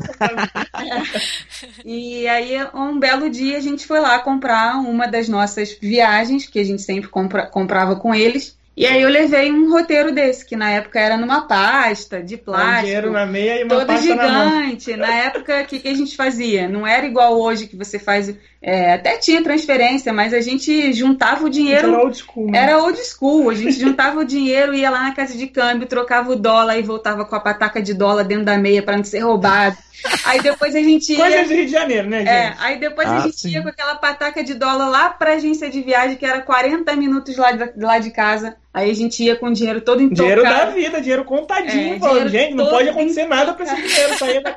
[0.79, 1.73] é.
[1.85, 6.59] E aí, um belo dia, a gente foi lá comprar uma das nossas viagens, que
[6.59, 10.55] a gente sempre compra, comprava com eles, e aí eu levei um roteiro desse, que
[10.55, 12.79] na época era numa pasta de plástico.
[12.79, 14.95] Um dinheiro na meia e uma todo pasta gigante.
[14.95, 16.67] Na, na época, o que, que a gente fazia?
[16.67, 18.33] Não era igual hoje que você faz.
[18.59, 21.89] É, até tinha transferência, mas a gente juntava o dinheiro.
[21.89, 22.49] Era old school.
[22.49, 22.57] Né?
[22.57, 23.49] Era old school.
[23.51, 26.81] A gente juntava o dinheiro, ia lá na casa de câmbio, trocava o dólar e
[26.81, 29.77] voltava com a pataca de dólar dentro da meia para não ser roubado.
[30.25, 31.19] Aí depois a gente ia.
[31.19, 32.29] Coisa de Rio de Janeiro, né, é, gente?
[32.29, 33.49] É, aí depois ah, a gente sim.
[33.49, 37.37] ia com aquela pataca de dólar lá pra agência de viagem, que era 40 minutos
[37.37, 38.57] lá de, lá de casa.
[38.73, 40.23] Aí a gente ia com o dinheiro todo intocado.
[40.23, 44.17] Dinheiro da vida, dinheiro contadinho, é, falando, gente, não pode acontecer nada com esse dinheiro.
[44.17, 44.55] Saía da,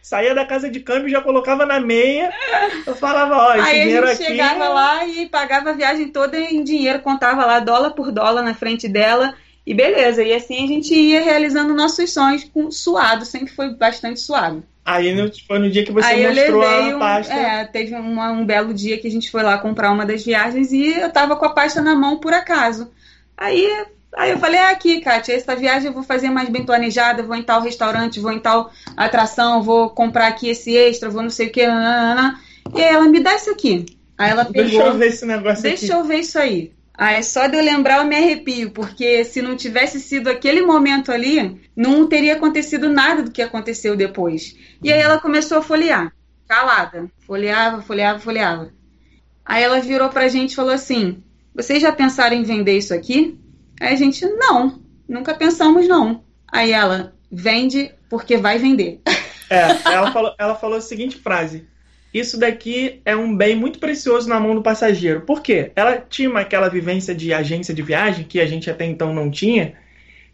[0.00, 2.32] saía da casa de câmbio, já colocava na meia.
[2.86, 4.22] Eu falava, ó, esse aí dinheiro aqui.
[4.22, 7.90] Aí a gente chegava lá e pagava a viagem toda em dinheiro, contava lá dólar
[7.90, 9.34] por dólar na frente dela.
[9.66, 14.20] E beleza, e assim a gente ia realizando nossos sonhos com suado, sempre foi bastante
[14.20, 14.62] suado.
[14.84, 15.12] Aí
[15.48, 17.34] foi no dia que você Aí mostrou a pasta.
[17.34, 20.24] Um, é, teve uma, um belo dia que a gente foi lá comprar uma das
[20.24, 22.92] viagens e eu tava com a pasta na mão por acaso.
[23.36, 27.22] Aí, aí eu falei, ah, aqui, Kátia, essa viagem eu vou fazer mais bem planejada,
[27.22, 31.30] vou em tal restaurante, vou em tal atração, vou comprar aqui esse extra, vou não
[31.30, 32.40] sei o que, nanana.
[32.74, 33.84] e aí ela me dá isso aqui.
[34.18, 34.70] Aí ela pegou.
[34.70, 35.94] Deixa eu ver esse negócio Deixa aqui.
[35.94, 36.72] eu ver isso aí.
[36.98, 41.12] Aí só de eu lembrar eu me arrepio, porque se não tivesse sido aquele momento
[41.12, 44.56] ali, não teria acontecido nada do que aconteceu depois.
[44.82, 46.10] E aí ela começou a folhear,
[46.48, 47.10] calada.
[47.26, 48.72] Folheava, folheava, folheava.
[49.44, 51.22] Aí ela virou pra gente e falou assim:
[51.56, 53.38] Vocês já pensaram em vender isso aqui?
[53.80, 56.22] Aí a gente, não, nunca pensamos não.
[56.52, 59.00] Aí ela, vende porque vai vender.
[59.48, 61.68] É, ela falou, ela falou a seguinte frase:
[62.12, 65.20] isso daqui é um bem muito precioso na mão do passageiro.
[65.20, 65.70] Por quê?
[65.76, 69.74] Ela tinha aquela vivência de agência de viagem, que a gente até então não tinha,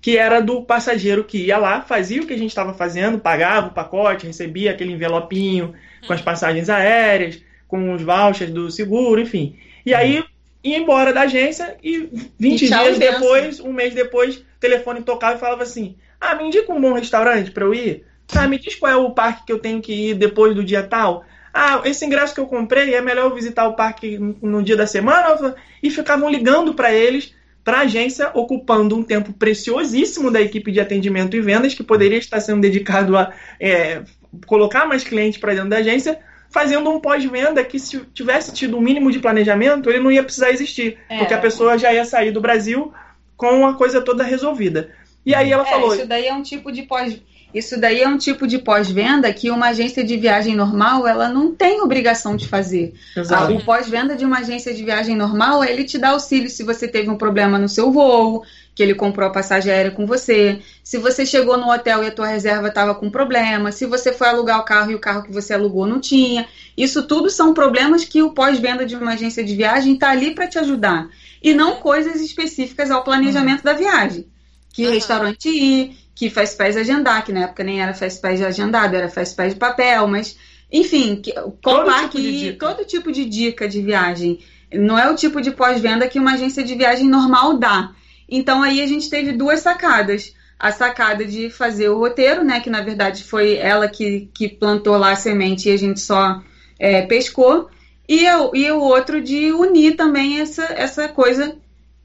[0.01, 3.67] que era do passageiro que ia lá, fazia o que a gente estava fazendo, pagava
[3.67, 5.75] o pacote, recebia aquele envelopinho
[6.07, 9.59] com as passagens aéreas, com os vouchers do seguro, enfim.
[9.85, 10.25] E aí
[10.63, 15.37] ia embora da agência e 20 e dias depois, um mês depois, o telefone tocava
[15.37, 18.05] e falava assim: Ah, me indica um bom restaurante para eu ir?
[18.35, 20.83] Ah, me diz qual é o parque que eu tenho que ir depois do dia
[20.83, 21.25] tal.
[21.53, 24.87] Ah, esse ingresso que eu comprei, é melhor eu visitar o parque no dia da
[24.87, 25.55] semana?
[25.83, 30.81] E ficavam ligando para eles, para a agência, ocupando um tempo preciosíssimo da equipe de
[30.81, 34.03] atendimento e vendas, que poderia estar sendo dedicado a é,
[34.47, 36.19] colocar mais clientes para dentro da agência,
[36.53, 40.51] fazendo um pós-venda que, se tivesse tido um mínimo de planejamento, ele não ia precisar
[40.51, 41.19] existir, é.
[41.19, 42.93] porque a pessoa já ia sair do Brasil
[43.37, 44.91] com a coisa toda resolvida.
[45.25, 45.95] E aí ela é, falou.
[45.95, 47.21] Isso daí é um tipo de pós
[47.55, 51.55] isso daí é um tipo de pós-venda que uma agência de viagem normal ela não
[51.55, 52.95] tem obrigação de fazer.
[53.15, 53.53] Exato.
[53.53, 57.11] O pós-venda de uma agência de viagem normal, ele te dá auxílio se você teve
[57.11, 58.43] um problema no seu voo,
[58.75, 62.11] que ele comprou a passagem aérea com você, se você chegou no hotel e a
[62.11, 65.33] tua reserva estava com problema, se você foi alugar o carro e o carro que
[65.33, 66.47] você alugou não tinha.
[66.77, 70.47] Isso tudo são problemas que o pós-venda de uma agência de viagem está ali para
[70.47, 71.09] te ajudar.
[71.43, 73.65] E não coisas específicas ao planejamento uhum.
[73.65, 74.27] da viagem.
[74.73, 74.93] Que uhum.
[74.93, 79.09] restaurante ir, que faz pés agendar, que na época nem era faz pés agendado, era
[79.09, 80.37] faz pés de papel, mas
[80.71, 84.39] enfim, que, todo, tipo de todo tipo de dica de viagem.
[84.73, 87.93] Não é o tipo de pós-venda que uma agência de viagem normal dá.
[88.35, 90.35] Então aí a gente teve duas sacadas.
[90.59, 92.61] A sacada de fazer o roteiro, né?
[92.61, 96.41] Que na verdade foi ela que, que plantou lá a semente e a gente só
[96.79, 97.69] é, pescou.
[98.09, 101.57] E, e o outro de unir também essa, essa coisa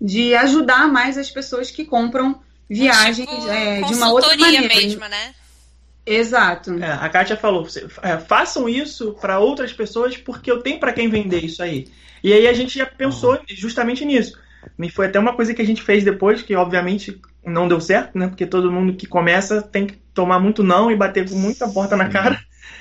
[0.02, 4.68] de ajudar mais as pessoas que compram viagens tipo, é, de uma outra maneira.
[4.68, 5.34] mesmo, né?
[6.06, 6.74] Exato.
[6.82, 7.68] É, a Kátia falou:
[8.02, 11.88] é, façam isso para outras pessoas porque eu tenho para quem vender isso aí.
[12.24, 13.40] E aí a gente já pensou uhum.
[13.50, 14.38] justamente nisso.
[14.80, 18.18] E foi até uma coisa que a gente fez depois, que obviamente não deu certo,
[18.18, 18.28] né?
[18.28, 21.96] Porque todo mundo que começa tem que tomar muito não e bater com muita porta
[21.96, 22.40] na cara.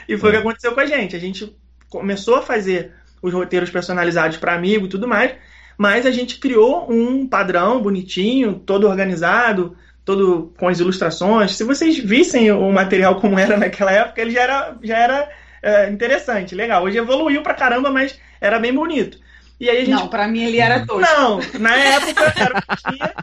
[0.09, 1.17] E foi o que aconteceu com a gente.
[1.17, 1.57] A gente
[1.89, 5.33] começou a fazer os roteiros personalizados para amigo e tudo mais,
[5.77, 11.57] mas a gente criou um padrão bonitinho, todo organizado, todo com as ilustrações.
[11.57, 15.29] Se vocês vissem o material como era naquela época, ele já era, já era
[15.63, 16.85] é, interessante, legal.
[16.85, 19.19] Hoje evoluiu pra caramba, mas era bem bonito.
[19.59, 19.91] E aí a gente...
[19.91, 21.01] Não, pra mim ele era tosco.
[21.01, 23.15] Não, na época era o que tinha.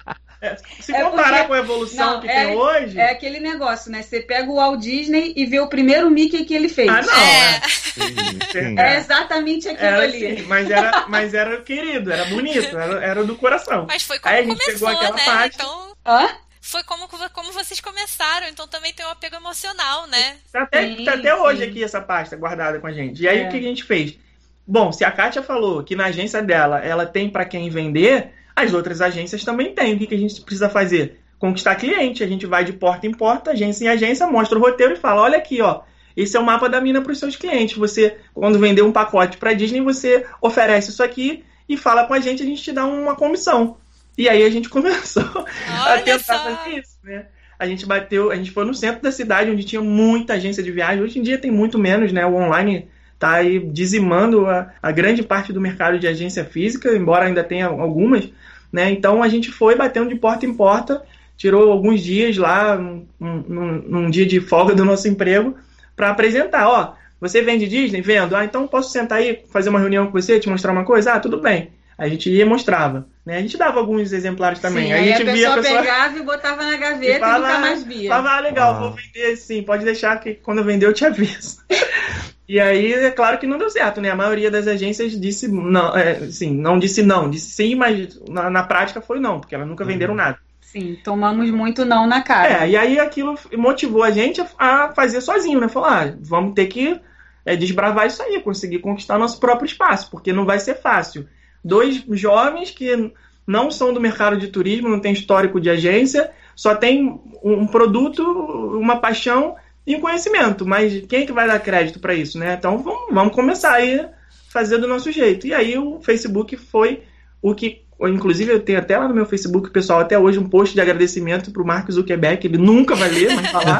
[0.44, 1.48] É, se é comparar porque...
[1.48, 3.00] com a evolução não, que é, tem hoje.
[3.00, 4.02] É aquele negócio, né?
[4.02, 6.90] Você pega o Walt Disney e vê o primeiro Mickey que ele fez.
[6.90, 7.14] Ah, não.
[7.14, 10.38] É, sim, sim, é exatamente aquilo era, ali.
[10.38, 13.86] Sim, mas, era, mas era querido, era bonito, era, era do coração.
[13.88, 15.26] Mas foi como Aí a gente começou, pegou aquela né?
[15.26, 15.56] parte.
[15.56, 15.94] Então...
[16.06, 16.30] Hã?
[16.60, 20.38] Foi como, como vocês começaram, então também tem um apego emocional, né?
[20.52, 23.22] Tá até, sim, tá até hoje aqui essa pasta guardada com a gente.
[23.22, 23.48] E aí é.
[23.48, 24.18] o que a gente fez?
[24.66, 28.74] Bom, se a Kátia falou que na agência dela ela tem para quem vender, as
[28.74, 29.96] outras agências também têm.
[29.96, 31.20] O que, que a gente precisa fazer?
[31.38, 32.24] Conquistar cliente.
[32.24, 35.22] A gente vai de porta em porta, agência em agência, mostra o roteiro e fala:
[35.22, 35.82] olha aqui, ó.
[36.16, 37.76] Esse é o mapa da mina para os seus clientes.
[37.76, 42.20] Você, quando vender um pacote para Disney, você oferece isso aqui e fala com a
[42.20, 43.78] gente, a gente te dá uma comissão.
[44.16, 46.56] E aí a gente começou olha a tentar só.
[46.56, 47.26] fazer isso, né?
[47.58, 50.72] A gente bateu, a gente foi no centro da cidade onde tinha muita agência de
[50.72, 51.04] viagem.
[51.04, 52.26] Hoje em dia tem muito menos, né?
[52.26, 57.26] O online está aí dizimando a, a, grande parte do mercado de agência física, embora
[57.26, 58.30] ainda tenha algumas.
[58.72, 58.92] Né?
[58.92, 61.02] Então a gente foi batendo de porta em porta,
[61.38, 65.56] tirou alguns dias lá, num, num, num dia de folga do nosso emprego,
[65.96, 66.68] para apresentar.
[66.68, 68.02] Ó, você vende Disney?
[68.02, 68.36] Vendo.
[68.36, 71.14] Ah, então posso sentar aí, fazer uma reunião com você, te mostrar uma coisa?
[71.14, 71.72] Ah, tudo bem.
[71.98, 73.08] A gente ia e mostrava.
[73.26, 73.38] Né?
[73.38, 74.88] A gente dava alguns exemplares também.
[74.88, 77.20] Sim, aí a, gente a pessoa via a pessoa pegava e botava na gaveta e,
[77.20, 78.10] fala, e nunca mais via.
[78.10, 78.80] Falava, ah, legal, ah.
[78.80, 81.64] vou vender sim, pode deixar que quando eu vender eu te aviso.
[82.48, 84.10] E aí, é claro que não deu certo, né?
[84.10, 88.50] A maioria das agências disse não, é, sim, não disse não, disse sim, mas na,
[88.50, 90.18] na prática foi não, porque elas nunca venderam uhum.
[90.18, 90.38] nada.
[90.60, 92.66] Sim, tomamos muito não na cara.
[92.66, 95.70] É, e aí aquilo motivou a gente a, fazer sozinho, né?
[95.70, 97.00] Falar, ah, vamos ter que
[97.46, 101.28] é, desbravar isso aí, conseguir conquistar nosso próprio espaço, porque não vai ser fácil.
[101.64, 103.14] Dois jovens que
[103.48, 108.24] não são do mercado de turismo, não tem histórico de agência, só tem um produto,
[108.24, 112.56] uma paixão e o conhecimento, mas quem é que vai dar crédito para isso, né?
[112.58, 114.06] Então vamos, vamos começar aí
[114.50, 115.48] fazer do nosso jeito.
[115.48, 117.04] E aí o Facebook foi
[117.42, 120.74] o que, inclusive eu tenho até lá no meu Facebook, pessoal, até hoje um post
[120.74, 123.80] de agradecimento pro Mark Zuckerberg, ele nunca vai ler, mas falar.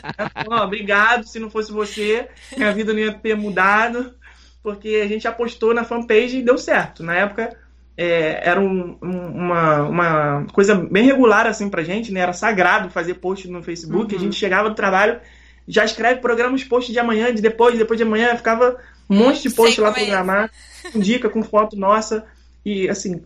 [0.48, 4.14] oh, obrigado, se não fosse você, minha vida não ia ter mudado,
[4.62, 7.02] porque a gente apostou na fanpage e deu certo.
[7.02, 7.63] Na época
[7.96, 12.20] é, era um, uma, uma coisa bem regular assim pra gente, né?
[12.20, 14.12] Era sagrado fazer post no Facebook.
[14.12, 14.20] Uhum.
[14.20, 15.20] A gente chegava do trabalho,
[15.66, 18.76] já escreve programas post de amanhã, de depois, depois de amanhã, ficava
[19.08, 20.50] um monte de post lá é programar,
[20.92, 22.24] com dica, com foto nossa.
[22.64, 23.22] E assim,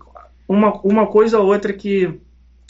[0.47, 2.19] uma, uma coisa ou outra que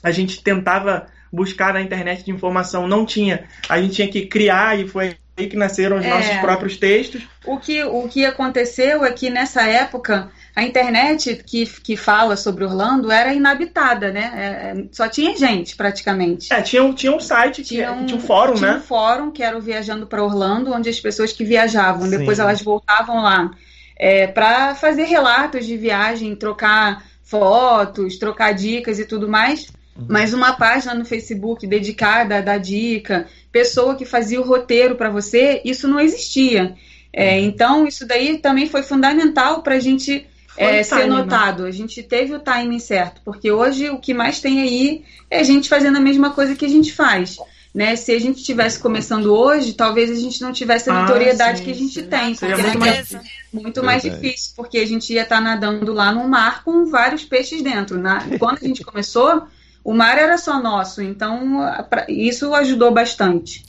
[0.03, 3.45] a gente tentava buscar na internet de informação não tinha.
[3.69, 6.11] A gente tinha que criar e foi aí que nasceram os é.
[6.11, 7.27] nossos próprios textos.
[7.45, 12.65] O que, o que aconteceu é que nessa época a internet que, que fala sobre
[12.65, 14.33] Orlando era inabitada, né?
[14.35, 16.53] É, é só tinha gente, praticamente.
[16.53, 18.79] É, tinha, tinha um site, tinha um, tinha um fórum, tinha né?
[18.79, 22.19] um fórum que era o Viajando para Orlando, onde as pessoas que viajavam, Sim.
[22.19, 23.53] depois elas voltavam lá
[23.99, 29.67] é, para fazer relatos de viagem, trocar fotos, trocar dicas e tudo mais.
[29.97, 30.07] Uhum.
[30.09, 35.11] Mas uma página no Facebook dedicada a dar dica, pessoa que fazia o roteiro para
[35.11, 36.75] você, isso não existia.
[37.13, 37.45] É, uhum.
[37.45, 40.27] então, isso daí também foi fundamental para a gente
[40.59, 41.07] é, ser né?
[41.07, 41.63] notado.
[41.63, 41.69] Né?
[41.69, 45.43] A gente teve o timing certo, porque hoje o que mais tem aí é a
[45.43, 47.37] gente fazendo a mesma coisa que a gente faz.
[47.75, 47.95] Né?
[47.97, 51.65] Se a gente estivesse começando hoje, talvez a gente não tivesse a ah, notoriedade ah,
[51.65, 52.07] que a gente sim.
[52.07, 52.35] tem.
[52.35, 53.17] Seria muito mais,
[53.53, 57.25] muito mais difícil, porque a gente ia estar tá nadando lá no mar com vários
[57.25, 57.99] peixes dentro.
[57.99, 59.47] Na, quando a gente começou,
[59.85, 61.61] o mar era só nosso, então
[62.09, 63.65] isso ajudou bastante.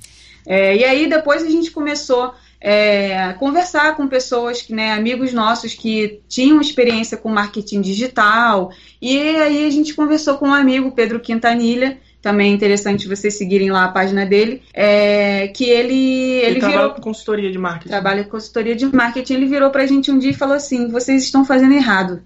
[0.46, 5.74] É, e aí depois a gente começou é, conversar com pessoas, que, né, amigos nossos
[5.74, 8.72] que tinham experiência com marketing digital.
[9.02, 13.72] E aí a gente conversou com um amigo, Pedro Quintanilha, também é interessante vocês seguirem
[13.72, 17.90] lá a página dele, é, que ele, ele, ele trabalha com consultoria de marketing.
[17.90, 19.34] Trabalha com consultoria de marketing.
[19.34, 22.22] Ele virou pra gente um dia e falou assim: vocês estão fazendo errado.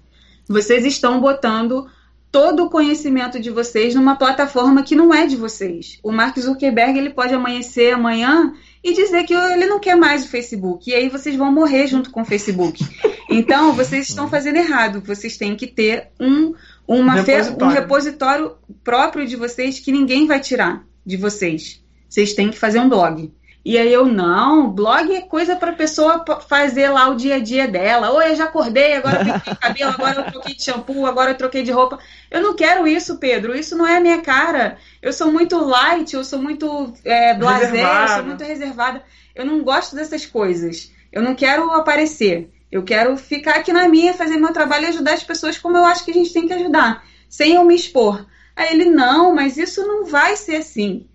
[0.48, 1.88] vocês estão botando
[2.32, 6.00] todo o conhecimento de vocês numa plataforma que não é de vocês.
[6.02, 8.52] O Mark Zuckerberg ele pode amanhecer amanhã
[8.84, 10.90] e dizer que ele não quer mais o Facebook.
[10.90, 12.84] E aí vocês vão morrer junto com o Facebook.
[13.30, 15.00] Então, vocês estão fazendo errado.
[15.00, 16.54] Vocês têm que ter um,
[16.86, 17.66] uma repositório.
[17.66, 18.52] um repositório
[18.84, 21.82] próprio de vocês que ninguém vai tirar de vocês.
[22.06, 23.32] Vocês têm que fazer um blog.
[23.64, 27.66] E aí eu, não, blog é coisa para pessoa fazer lá o dia a dia
[27.66, 28.10] dela.
[28.10, 31.38] Ou eu já acordei, agora eu pintei cabelo, agora eu troquei de shampoo, agora eu
[31.38, 31.98] troquei de roupa.
[32.30, 33.56] Eu não quero isso, Pedro.
[33.56, 34.76] Isso não é a minha cara.
[35.00, 39.02] Eu sou muito light, eu sou muito é, blazer, eu sou muito reservada.
[39.34, 40.92] Eu não gosto dessas coisas.
[41.10, 42.50] Eu não quero aparecer.
[42.70, 45.84] Eu quero ficar aqui na minha, fazer meu trabalho e ajudar as pessoas como eu
[45.84, 48.26] acho que a gente tem que ajudar, sem eu me expor.
[48.56, 51.06] Aí ele, não, mas isso não vai ser assim.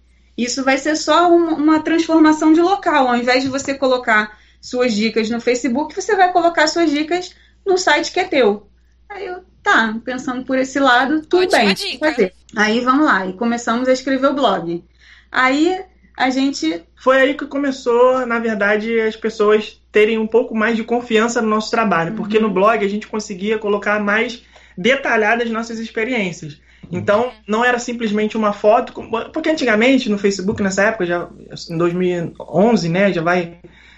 [0.43, 3.09] Isso vai ser só uma, uma transformação de local.
[3.09, 7.77] Ao invés de você colocar suas dicas no Facebook, você vai colocar suas dicas no
[7.77, 8.67] site que é teu.
[9.09, 12.09] Aí eu, tá, pensando por esse lado, tudo Ótima bem, dica.
[12.09, 12.33] fazer.
[12.55, 14.83] Aí vamos lá, e começamos a escrever o blog.
[15.31, 15.77] Aí
[16.15, 16.83] a gente.
[16.95, 21.49] Foi aí que começou, na verdade, as pessoas terem um pouco mais de confiança no
[21.49, 22.17] nosso trabalho, uhum.
[22.17, 24.43] porque no blog a gente conseguia colocar mais
[24.77, 26.61] detalhadas nossas experiências.
[26.91, 28.93] Então, não era simplesmente uma foto,
[29.31, 31.29] porque antigamente no Facebook, nessa época, já
[31.69, 33.57] em 2011, né, já vai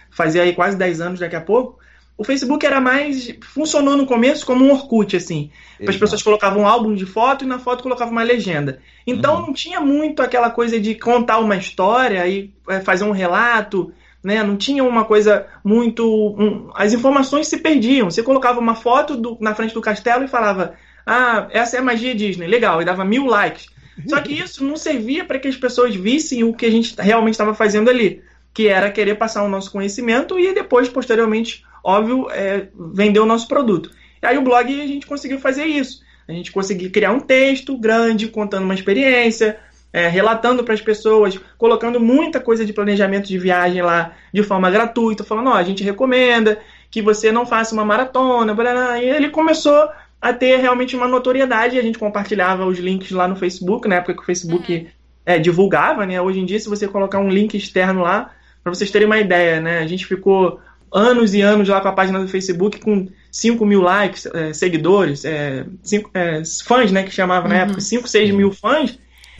[0.10, 1.80] fazer aí quase 10 anos daqui a pouco,
[2.21, 3.34] o Facebook era mais.
[3.41, 5.49] funcionou no começo como um Orkut, assim.
[5.88, 8.80] As pessoas colocavam um álbum de foto e na foto colocavam uma legenda.
[9.08, 9.47] Então uhum.
[9.47, 13.91] não tinha muito aquela coisa de contar uma história e é, fazer um relato.
[14.23, 14.43] Né?
[14.43, 16.06] Não tinha uma coisa muito.
[16.06, 16.69] Um...
[16.75, 18.12] as informações se perdiam.
[18.12, 19.36] Você colocava uma foto do...
[19.41, 23.03] na frente do castelo e falava ah, essa é a magia Disney, legal, e dava
[23.03, 23.67] mil likes.
[24.07, 27.33] Só que isso não servia para que as pessoas vissem o que a gente realmente
[27.33, 28.21] estava fazendo ali,
[28.53, 33.47] que era querer passar o nosso conhecimento e depois, posteriormente, óbvio, é, vender o nosso
[33.47, 33.91] produto.
[34.21, 36.01] E aí o blog a gente conseguiu fazer isso.
[36.27, 39.59] A gente conseguiu criar um texto grande, contando uma experiência,
[39.91, 44.71] é, relatando para as pessoas, colocando muita coisa de planejamento de viagem lá de forma
[44.71, 46.59] gratuita, falando, ó, a gente recomenda
[46.89, 49.89] que você não faça uma maratona, blá, blá, e ele começou
[50.21, 51.79] a ter realmente uma notoriedade.
[51.79, 54.88] A gente compartilhava os links lá no Facebook, na época que o Facebook uhum.
[55.25, 56.21] é, divulgava, né?
[56.21, 58.31] Hoje em dia, se você colocar um link externo lá,
[58.63, 59.79] para vocês terem uma ideia, né?
[59.79, 60.60] A gente ficou
[60.93, 65.25] anos e anos lá com a página do Facebook com 5 mil likes, é, seguidores,
[65.25, 67.03] é, cinco, é, fãs, né?
[67.03, 67.62] Que chamava na uhum.
[67.62, 68.99] época, 5, 6 mil fãs.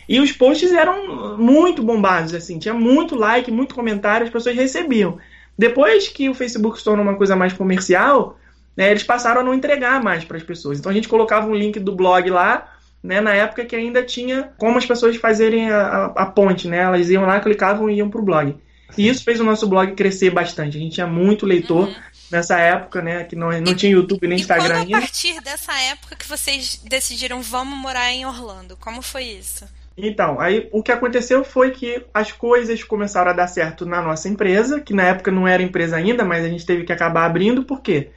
[0.10, 5.18] E os posts eram muito bombados, assim, tinha muito like, muito comentário, as pessoas recebiam.
[5.58, 8.38] Depois que o Facebook se tornou uma coisa mais comercial,
[8.82, 10.80] né, eles passaram a não entregar mais para as pessoas.
[10.80, 12.68] Então a gente colocava um link do blog lá,
[13.04, 16.80] né, na época que ainda tinha como as pessoas fazerem a, a, a ponte, né?
[16.80, 18.56] Elas iam lá, clicavam e iam para o blog.
[18.98, 20.78] E isso fez o nosso blog crescer bastante.
[20.78, 21.96] A gente tinha muito leitor uhum.
[22.32, 23.24] nessa época, né?
[23.24, 24.98] Que não, não e, tinha YouTube nem Instagram ainda.
[24.98, 28.76] a partir dessa época que vocês decidiram vamos morar em Orlando?
[28.78, 29.64] Como foi isso?
[29.96, 34.28] Então, aí o que aconteceu foi que as coisas começaram a dar certo na nossa
[34.28, 37.64] empresa, que na época não era empresa ainda, mas a gente teve que acabar abrindo,
[37.64, 38.10] por quê?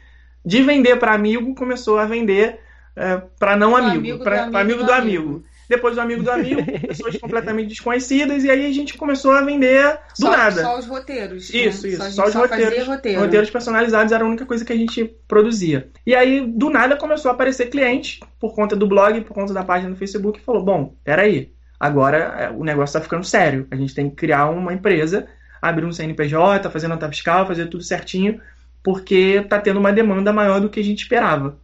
[0.44, 2.60] De vender para amigo, começou a vender
[2.96, 5.22] é, para não amigo, amigo para amigo, amigo, do amigo.
[5.22, 5.44] amigo.
[5.68, 9.98] Depois do amigo do amigo, pessoas completamente desconhecidas, e aí a gente começou a vender
[10.18, 10.62] do só, nada.
[10.62, 11.52] Só os roteiros.
[11.52, 11.92] Isso, né?
[11.94, 12.02] isso.
[12.02, 12.86] Só, só os só roteiros.
[12.86, 13.20] Roteiro.
[13.20, 15.88] Roteiros personalizados era a única coisa que a gente produzia.
[16.06, 19.64] E aí, do nada, começou a aparecer cliente, por conta do blog, por conta da
[19.64, 23.66] página do Facebook, e falou: bom, peraí, agora é, o negócio está ficando sério.
[23.70, 25.26] A gente tem que criar uma empresa,
[25.62, 28.38] abrir um CNPJ, fazer nota fiscal, fazer tudo certinho
[28.84, 31.56] porque está tendo uma demanda maior do que a gente esperava.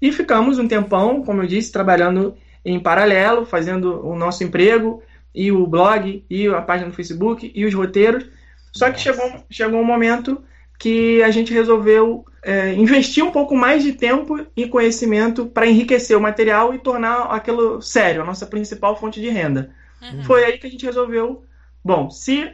[0.00, 5.02] E ficamos um tempão, como eu disse, trabalhando em paralelo, fazendo o nosso emprego,
[5.34, 8.26] e o blog, e a página no Facebook, e os roteiros.
[8.72, 10.42] Só que chegou, chegou um momento
[10.78, 16.16] que a gente resolveu é, investir um pouco mais de tempo e conhecimento para enriquecer
[16.16, 19.70] o material e tornar aquilo sério, a nossa principal fonte de renda.
[20.02, 20.24] Uhum.
[20.24, 21.42] Foi aí que a gente resolveu,
[21.82, 22.50] bom, se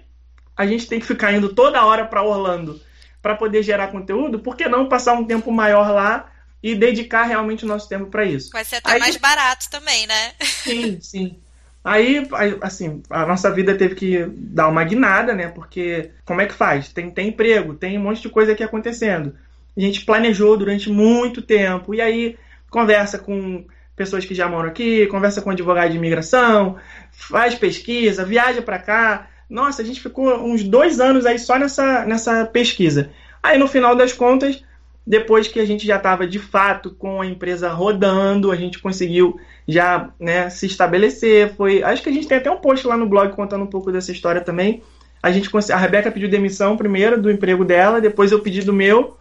[0.56, 2.80] a gente tem que ficar indo toda hora para Orlando
[3.26, 6.30] para poder gerar conteúdo, por que não passar um tempo maior lá
[6.62, 8.50] e dedicar realmente o nosso tempo para isso?
[8.52, 10.32] Vai ser até Aí, mais barato também, né?
[10.40, 11.36] Sim, sim.
[11.82, 12.24] Aí,
[12.62, 15.48] assim, a nossa vida teve que dar uma guinada, né?
[15.48, 16.88] Porque como é que faz?
[16.90, 19.34] Tem, tem emprego, tem um monte de coisa aqui acontecendo.
[19.76, 21.96] A gente planejou durante muito tempo.
[21.96, 22.38] E aí,
[22.70, 23.66] conversa com
[23.96, 26.76] pessoas que já moram aqui, conversa com advogado de imigração,
[27.10, 29.26] faz pesquisa, viaja para cá.
[29.48, 33.10] Nossa, a gente ficou uns dois anos aí só nessa, nessa pesquisa.
[33.42, 34.62] Aí no final das contas,
[35.06, 39.38] depois que a gente já estava de fato com a empresa rodando, a gente conseguiu
[39.68, 41.54] já né, se estabelecer.
[41.54, 43.92] Foi, acho que a gente tem até um post lá no blog contando um pouco
[43.92, 44.82] dessa história também.
[45.22, 49.16] A gente a Rebeca pediu demissão primeiro do emprego dela, depois eu pedi do meu.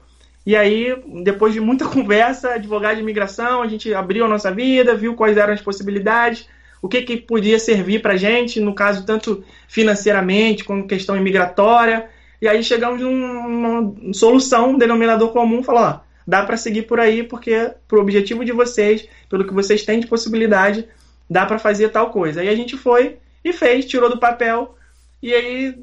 [0.45, 4.95] E aí, depois de muita conversa, advogado de imigração, a gente abriu a nossa vida,
[4.95, 6.47] viu quais eram as possibilidades,
[6.86, 12.07] o que, que podia servir para a gente, no caso, tanto financeiramente, como questão imigratória.
[12.39, 17.23] E aí chegamos numa solução, um denominador comum, falar, ó, dá para seguir por aí,
[17.23, 20.88] porque pro objetivo de vocês, pelo que vocês têm de possibilidade,
[21.27, 22.41] dá para fazer tal coisa.
[22.41, 24.77] Aí a gente foi e fez, tirou do papel,
[25.23, 25.75] e aí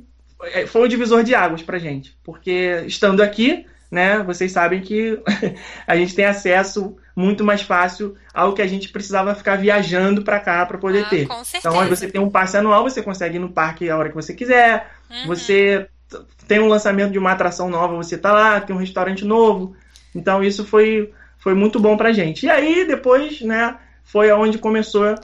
[0.54, 5.22] é, foi um divisor de águas pra gente, porque estando aqui, né, vocês sabem que
[5.86, 10.40] a gente tem acesso muito mais fácil ao que a gente precisava ficar viajando para
[10.40, 11.28] cá para poder ah, ter.
[11.54, 14.14] Então, onde você tem um passe anual, você consegue ir no parque a hora que
[14.14, 14.90] você quiser.
[15.10, 15.26] Uhum.
[15.26, 15.86] Você
[16.48, 19.76] tem um lançamento de uma atração nova, você tá lá, tem um restaurante novo.
[20.14, 22.46] Então, isso foi, foi muito bom pra gente.
[22.46, 25.14] E aí, depois, né, foi onde começou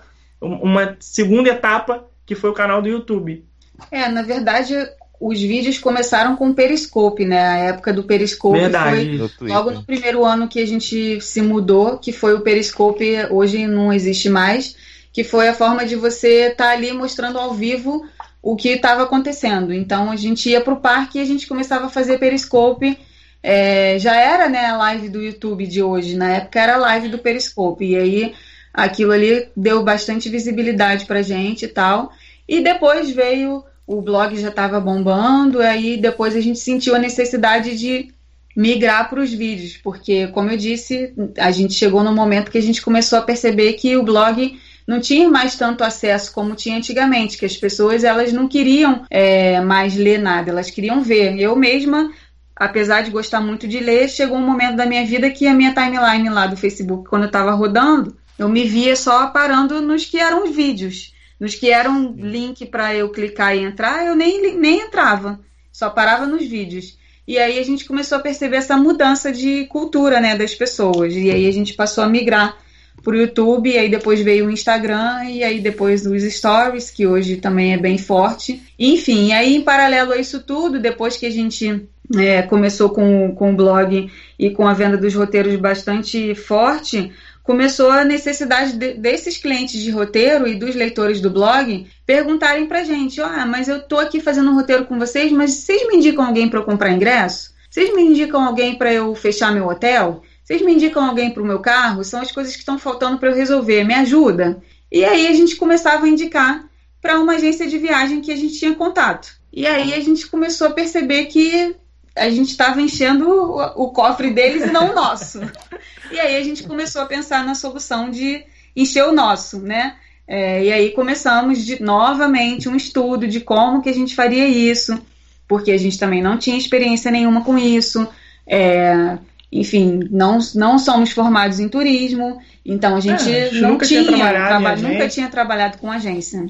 [0.43, 3.49] uma segunda etapa, que foi o canal do YouTube.
[3.91, 4.75] É, na verdade,
[5.21, 7.41] os vídeos começaram com o Periscope, né?
[7.41, 11.99] A época do Periscope Verdade, foi logo no primeiro ano que a gente se mudou,
[11.99, 14.77] que foi o Periscope, hoje não existe mais,
[15.13, 18.07] que foi a forma de você estar tá ali mostrando ao vivo
[18.41, 19.73] o que estava acontecendo.
[19.73, 22.97] Então a gente ia para o parque e a gente começava a fazer Periscope.
[23.43, 27.09] É, já era né, a live do YouTube de hoje, na época era a live
[27.09, 27.85] do Periscope.
[27.85, 28.35] E aí
[28.73, 32.13] aquilo ali deu bastante visibilidade para gente e tal.
[32.49, 37.77] E depois veio o blog já estava bombando, aí depois a gente sentiu a necessidade
[37.77, 38.11] de
[38.55, 42.63] migrar para os vídeos, porque, como eu disse, a gente chegou no momento que a
[42.63, 47.39] gente começou a perceber que o blog não tinha mais tanto acesso como tinha antigamente,
[47.39, 51.41] que as pessoas elas não queriam é, mais ler nada, elas queriam ver.
[51.41, 52.13] Eu mesma,
[52.55, 55.73] apesar de gostar muito de ler, chegou um momento da minha vida que a minha
[55.73, 60.19] timeline lá do Facebook, quando eu estava rodando, eu me via só parando nos que
[60.19, 61.17] eram os vídeos.
[61.39, 65.41] Nos que eram link para eu clicar e entrar, eu nem, nem entrava,
[65.73, 66.99] só parava nos vídeos.
[67.27, 71.15] E aí a gente começou a perceber essa mudança de cultura, né, das pessoas.
[71.15, 72.57] E aí a gente passou a migrar
[73.03, 77.07] para o YouTube, e aí depois veio o Instagram, e aí depois os Stories, que
[77.07, 78.63] hoje também é bem forte.
[78.79, 81.87] Enfim, e aí em paralelo a isso tudo, depois que a gente
[82.17, 87.13] é, começou com, com o blog e com a venda dos roteiros bastante forte,
[87.49, 92.85] começou a necessidade de, desses clientes de roteiro e dos leitores do blog perguntarem pra
[92.85, 96.27] gente: ah, mas eu tô aqui fazendo um roteiro com vocês, mas vocês me indicam
[96.27, 97.55] alguém para eu comprar ingresso?
[97.71, 100.23] Vocês me indicam alguém para eu fechar meu hotel?
[100.45, 102.05] Vocês me indicam alguém para o meu carro?
[102.05, 103.83] São as coisas que estão faltando para eu resolver.
[103.83, 104.63] Me ajuda?
[104.93, 106.69] E aí a gente começava a indicar
[107.01, 109.33] para uma agência de viagem que a gente tinha contato.
[109.51, 111.75] E aí a gente começou a perceber que
[112.19, 115.41] a gente estava enchendo o, o, cofre deles e não o nosso.
[116.11, 118.45] e aí a gente começou a pensar na solução de
[118.77, 119.97] encher o nosso, né?
[120.27, 125.01] É, e aí começamos de, novamente um estudo de como que a gente faria isso,
[125.49, 128.07] porque a gente também não tinha experiência nenhuma com isso.
[128.47, 129.17] É,
[129.51, 134.17] enfim, não, não somos formados em turismo, então a gente é, não nunca tinha, tinha
[134.17, 136.47] trabalhado, nunca tinha trabalhado com agência.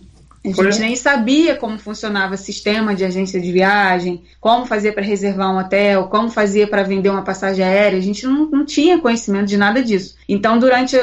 [0.51, 5.03] A gente nem sabia como funcionava o sistema de agência de viagem, como fazia para
[5.03, 7.99] reservar um hotel, como fazia para vender uma passagem aérea.
[7.99, 10.16] A gente não, não tinha conhecimento de nada disso.
[10.28, 10.96] Então, durante,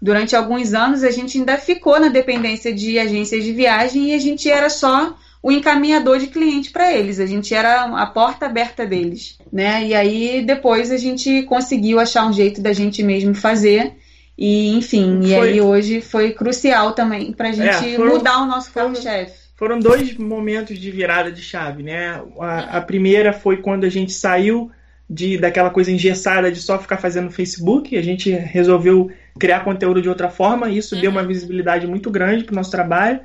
[0.00, 4.18] durante alguns anos, a gente ainda ficou na dependência de agências de viagem e a
[4.18, 7.18] gente era só o encaminhador de cliente para eles.
[7.18, 9.86] A gente era a porta aberta deles, né?
[9.86, 13.94] E aí depois a gente conseguiu achar um jeito da gente mesmo fazer
[14.40, 15.28] e, enfim, foi.
[15.28, 19.38] e aí hoje foi crucial também para a gente é, foram, mudar o nosso carro-chefe.
[19.54, 22.22] Foram dois momentos de virada de chave, né?
[22.40, 24.70] A, a, primeira foi quando a gente saiu
[25.08, 30.08] de, daquela coisa engessada de só ficar fazendo Facebook, a gente resolveu criar conteúdo de
[30.08, 31.02] outra forma, e isso uhum.
[31.02, 33.20] deu uma visibilidade muito grande para o nosso trabalho.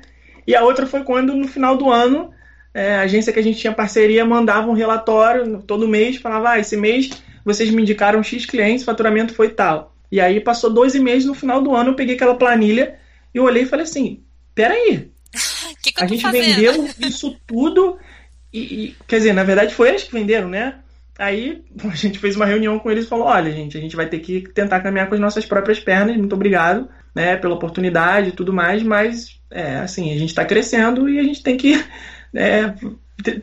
[0.46, 2.30] E a outra foi quando, no final do ano,
[2.74, 6.60] é, a agência que a gente tinha parceria mandava um relatório todo mês, falava, ah,
[6.60, 7.10] esse mês
[7.46, 9.95] vocês me indicaram X clientes, faturamento foi tal.
[10.16, 12.98] E aí passou dois meses, no final do ano eu peguei aquela planilha
[13.34, 14.24] e olhei e falei assim,
[14.56, 15.12] peraí,
[15.84, 17.98] que que a gente vendeu isso tudo
[18.54, 20.76] e, e, quer dizer, na verdade foi eles que venderam, né?
[21.20, 24.08] Aí a gente fez uma reunião com eles e falou, olha gente, a gente vai
[24.08, 28.32] ter que tentar caminhar com as nossas próprias pernas, muito obrigado, né, pela oportunidade e
[28.32, 31.74] tudo mais, mas é, assim, a gente está crescendo e a gente tem que
[32.34, 32.74] é,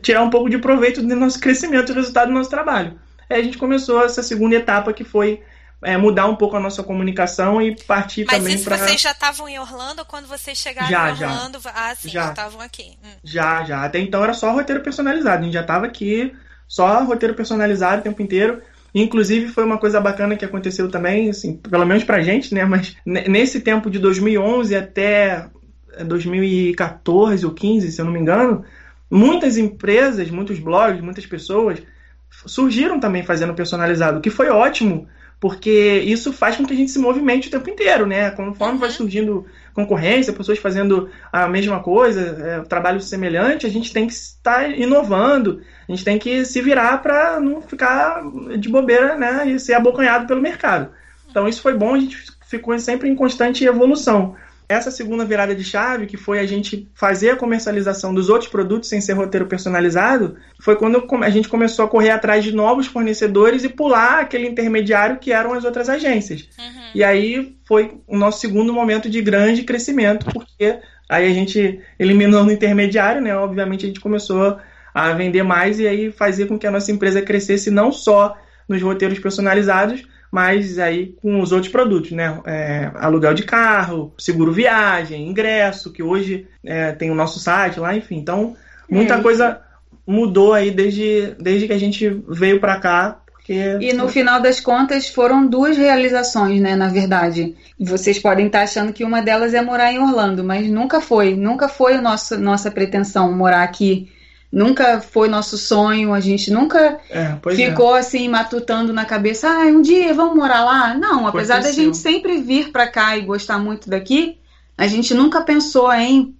[0.01, 2.99] tirar um pouco de proveito do nosso crescimento e do resultado do nosso trabalho.
[3.29, 5.39] Aí a gente começou essa segunda etapa que foi
[5.83, 8.77] é, mudar um pouco a nossa comunicação e partir Mas também para.
[8.77, 11.59] Mas vocês já estavam em Orlando quando vocês chegaram já, em Orlando?
[11.59, 11.71] Já.
[11.73, 12.97] Ah, sim, já estavam aqui.
[13.03, 13.17] Hum.
[13.23, 13.83] Já, já.
[13.83, 15.41] Até então era só roteiro personalizado.
[15.41, 16.33] A gente já estava aqui,
[16.67, 18.61] só roteiro personalizado o tempo inteiro.
[18.95, 22.63] Inclusive foi uma coisa bacana que aconteceu também, assim, pelo menos pra gente, né?
[22.63, 25.47] Mas nesse tempo de 2011 até
[26.05, 28.63] 2014 ou 15, se eu não me engano,
[29.09, 31.81] muitas empresas, muitos blogs, muitas pessoas
[32.45, 35.07] surgiram também fazendo personalizado, o que foi ótimo,
[35.43, 38.31] porque isso faz com que a gente se movimente o tempo inteiro, né?
[38.31, 38.95] Conforme vai uhum.
[38.95, 44.71] surgindo concorrência, pessoas fazendo a mesma coisa, é, trabalho semelhante, a gente tem que estar
[44.71, 48.23] inovando, a gente tem que se virar para não ficar
[48.57, 49.45] de bobeira, né?
[49.49, 50.91] E ser abocanhado pelo mercado.
[51.29, 54.37] Então isso foi bom, a gente ficou sempre em constante evolução.
[54.67, 58.89] Essa segunda virada de chave, que foi a gente fazer a comercialização dos outros produtos
[58.89, 63.63] sem ser roteiro personalizado, foi quando a gente começou a correr atrás de novos fornecedores
[63.63, 66.47] e pular aquele intermediário que eram as outras agências.
[66.57, 66.83] Uhum.
[66.95, 72.43] E aí foi o nosso segundo momento de grande crescimento, porque aí a gente eliminou
[72.43, 73.35] o intermediário, né?
[73.35, 74.57] Obviamente a gente começou
[74.93, 78.37] a vender mais e aí fazer com que a nossa empresa crescesse não só
[78.67, 80.03] nos roteiros personalizados,
[80.33, 82.39] mas aí com os outros produtos, né?
[82.43, 87.95] É, aluguel de carro, seguro viagem, ingresso, que hoje é, tem o nosso site lá,
[87.95, 88.17] enfim.
[88.17, 88.55] Então,
[88.89, 89.21] muita é.
[89.21, 89.61] coisa
[90.07, 93.19] mudou aí desde, desde que a gente veio para cá.
[93.31, 93.77] Porque...
[93.79, 96.75] E no final das contas foram duas realizações, né?
[96.75, 97.55] Na verdade.
[97.79, 101.35] Vocês podem estar achando que uma delas é morar em Orlando, mas nunca foi.
[101.35, 104.11] Nunca foi a nossa, nossa pretensão morar aqui
[104.53, 108.01] Nunca foi nosso sonho, a gente nunca é, ficou é.
[108.01, 110.93] assim matutando na cabeça, ah, um dia vamos morar lá.
[110.93, 114.37] Não, apesar da gente sempre vir para cá e gostar muito daqui,
[114.77, 116.35] a gente nunca pensou em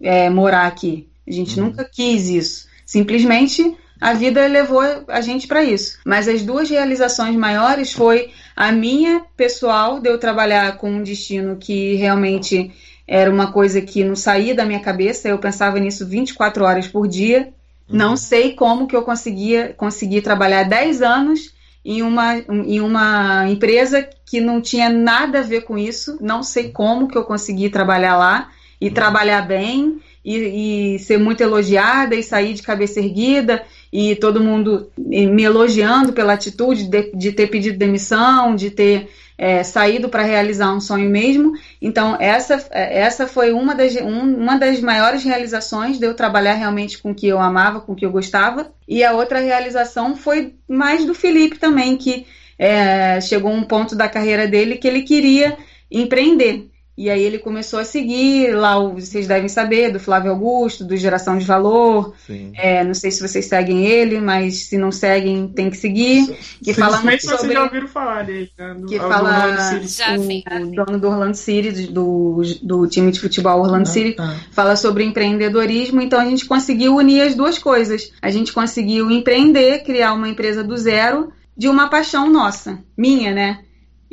[0.00, 1.06] é, morar aqui.
[1.28, 1.66] A gente uhum.
[1.66, 2.66] nunca quis isso.
[2.86, 5.98] Simplesmente a vida levou a gente para isso.
[6.02, 11.56] Mas as duas realizações maiores foi a minha pessoal de eu trabalhar com um destino
[11.56, 12.72] que realmente
[13.10, 17.08] era uma coisa que não saía da minha cabeça, eu pensava nisso 24 horas por
[17.08, 17.48] dia.
[17.88, 17.96] Uhum.
[17.96, 21.52] Não sei como que eu conseguia conseguir trabalhar 10 anos
[21.84, 26.18] em uma, em uma empresa que não tinha nada a ver com isso.
[26.20, 28.48] Não sei como que eu consegui trabalhar lá
[28.80, 28.94] e uhum.
[28.94, 34.88] trabalhar bem e, e, ser muito elogiada e sair de cabeça erguida e todo mundo
[34.96, 39.08] me elogiando pela atitude de, de ter pedido demissão, de ter
[39.40, 41.54] é, saído para realizar um sonho mesmo.
[41.80, 46.98] Então, essa, essa foi uma das, um, uma das maiores realizações de eu trabalhar realmente
[46.98, 48.70] com o que eu amava, com o que eu gostava.
[48.86, 52.26] E a outra realização foi mais do Felipe também, que
[52.58, 55.56] é, chegou um ponto da carreira dele que ele queria
[55.90, 56.69] empreender.
[57.00, 61.38] E aí ele começou a seguir lá, vocês devem saber, do Flávio Augusto, do Geração
[61.38, 62.12] de Valor.
[62.52, 66.36] É, não sei se vocês seguem ele, mas se não seguem, tem que seguir.
[66.62, 67.38] Que fala muito sobre...
[67.38, 68.74] vocês já ouviram falar dele, né?
[68.74, 73.88] do, que fala o, o dono do Orlando City, do, do time de futebol Orlando
[73.88, 74.36] ah, City, ah.
[74.52, 76.02] fala sobre empreendedorismo.
[76.02, 78.12] Então a gente conseguiu unir as duas coisas.
[78.20, 83.60] A gente conseguiu empreender, criar uma empresa do zero de uma paixão nossa, minha, né?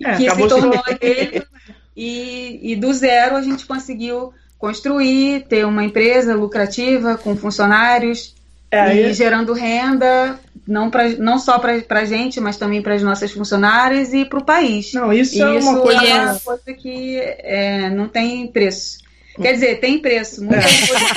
[0.01, 1.43] É, que se tornou dele
[1.97, 8.35] e, e do zero a gente conseguiu construir, ter uma empresa lucrativa com funcionários
[8.69, 13.01] é, e gerando renda não, pra, não só para a gente, mas também para as
[13.01, 14.93] nossas funcionárias e para o país.
[14.93, 18.99] Não, isso, é uma coisa, é uma coisa que é, não tem preço.
[19.41, 20.43] Quer dizer, tem preço.
[20.45, 20.59] É.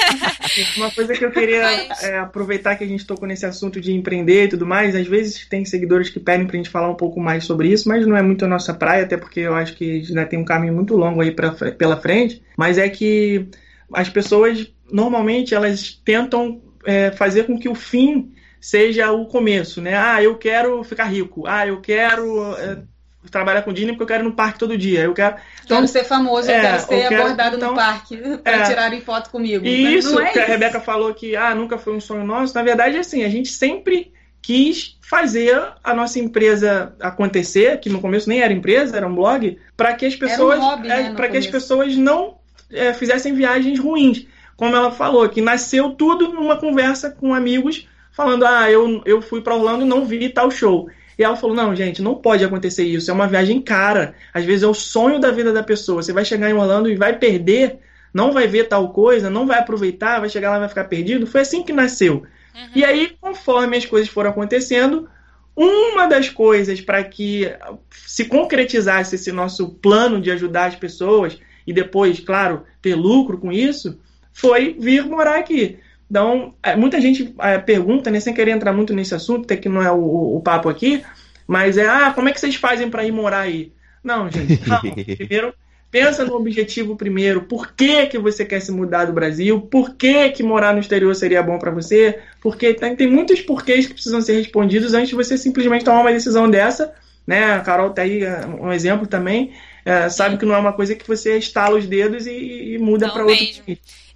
[0.77, 1.65] Uma coisa que eu queria
[2.03, 4.95] é, aproveitar que a gente tocou nesse assunto de empreender e tudo mais.
[4.95, 8.07] Às vezes tem seguidores que pedem pra gente falar um pouco mais sobre isso, mas
[8.07, 10.75] não é muito a nossa praia, até porque eu acho que ainda tem um caminho
[10.75, 12.43] muito longo aí pra, pela frente.
[12.57, 13.49] Mas é que
[13.93, 19.97] as pessoas, normalmente, elas tentam é, fazer com que o fim seja o começo, né?
[19.97, 21.47] Ah, eu quero ficar rico.
[21.47, 22.83] Ah, eu quero é,
[23.29, 25.01] trabalhar com Disney porque eu quero ir no parque todo dia.
[25.01, 27.77] Eu quero, então, quero ser famoso, é, eu quero ser eu quero, abordado então, no
[27.77, 29.67] parque para é, tirarem foto comigo.
[29.67, 30.41] E isso é que isso.
[30.41, 32.55] a Rebeca falou que ah, nunca foi um sonho nosso.
[32.55, 38.29] Na verdade, assim, a gente sempre quis fazer a nossa empresa acontecer, que no começo
[38.29, 41.37] nem era empresa, era um blog, para que as pessoas, um hobby, né, para que
[41.37, 42.39] as pessoas não
[42.71, 44.27] é, fizessem viagens ruins.
[44.57, 49.41] Como ela falou, que nasceu tudo numa conversa com amigos, falando: ah, eu, eu fui
[49.41, 50.89] para Orlando e não vi tal show.
[51.21, 53.11] E ela falou: não, gente, não pode acontecer isso.
[53.11, 54.15] É uma viagem cara.
[54.33, 56.03] Às vezes é o sonho da vida da pessoa.
[56.03, 57.79] Você vai chegar em Orlando e vai perder,
[58.13, 61.27] não vai ver tal coisa, não vai aproveitar, vai chegar lá e vai ficar perdido.
[61.27, 62.23] Foi assim que nasceu.
[62.55, 62.69] Uhum.
[62.75, 65.11] E aí, conforme as coisas foram acontecendo,
[65.55, 67.53] uma das coisas para que
[67.91, 73.53] se concretizasse esse nosso plano de ajudar as pessoas e depois, claro, ter lucro com
[73.53, 74.01] isso,
[74.33, 75.79] foi vir morar aqui.
[76.11, 79.69] Então, é, muita gente é, pergunta, né, sem querer entrar muito nesse assunto, até que
[79.69, 81.05] não é o, o papo aqui,
[81.47, 83.73] mas é, ah, como é que vocês fazem para ir morar aí?
[84.03, 84.81] Não, gente, não.
[85.17, 85.55] primeiro,
[85.91, 87.43] pensa no objetivo primeiro.
[87.43, 89.61] Por que, que você quer se mudar do Brasil?
[89.61, 92.19] Por que, que morar no exterior seria bom para você?
[92.41, 96.13] Porque tem, tem muitos porquês que precisam ser respondidos antes de você simplesmente tomar uma
[96.13, 96.93] decisão dessa.
[97.25, 97.53] Né?
[97.53, 99.53] A Carol tá aí é, um exemplo também.
[99.85, 103.09] É, sabe que não é uma coisa que você estala os dedos e, e muda
[103.11, 103.47] para outro.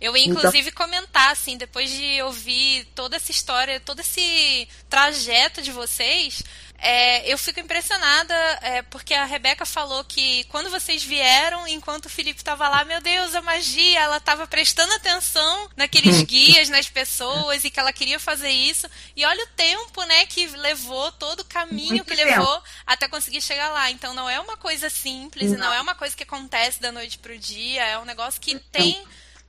[0.05, 0.85] Eu ia, então inclusive, então...
[0.85, 6.43] comentar, assim, depois de ouvir toda essa história, todo esse trajeto de vocês,
[6.79, 12.11] é, eu fico impressionada é, porque a Rebeca falou que quando vocês vieram, enquanto o
[12.11, 17.65] Felipe estava lá, meu Deus, a magia, ela estava prestando atenção naqueles guias, nas pessoas
[17.65, 18.87] e que ela queria fazer isso.
[19.17, 22.29] E olha o tempo, né, que levou, todo o caminho Muito que tempo.
[22.29, 23.91] levou até conseguir chegar lá.
[23.91, 27.17] Então não é uma coisa simples, não, não é uma coisa que acontece da noite
[27.19, 29.03] pro dia, é um negócio que tem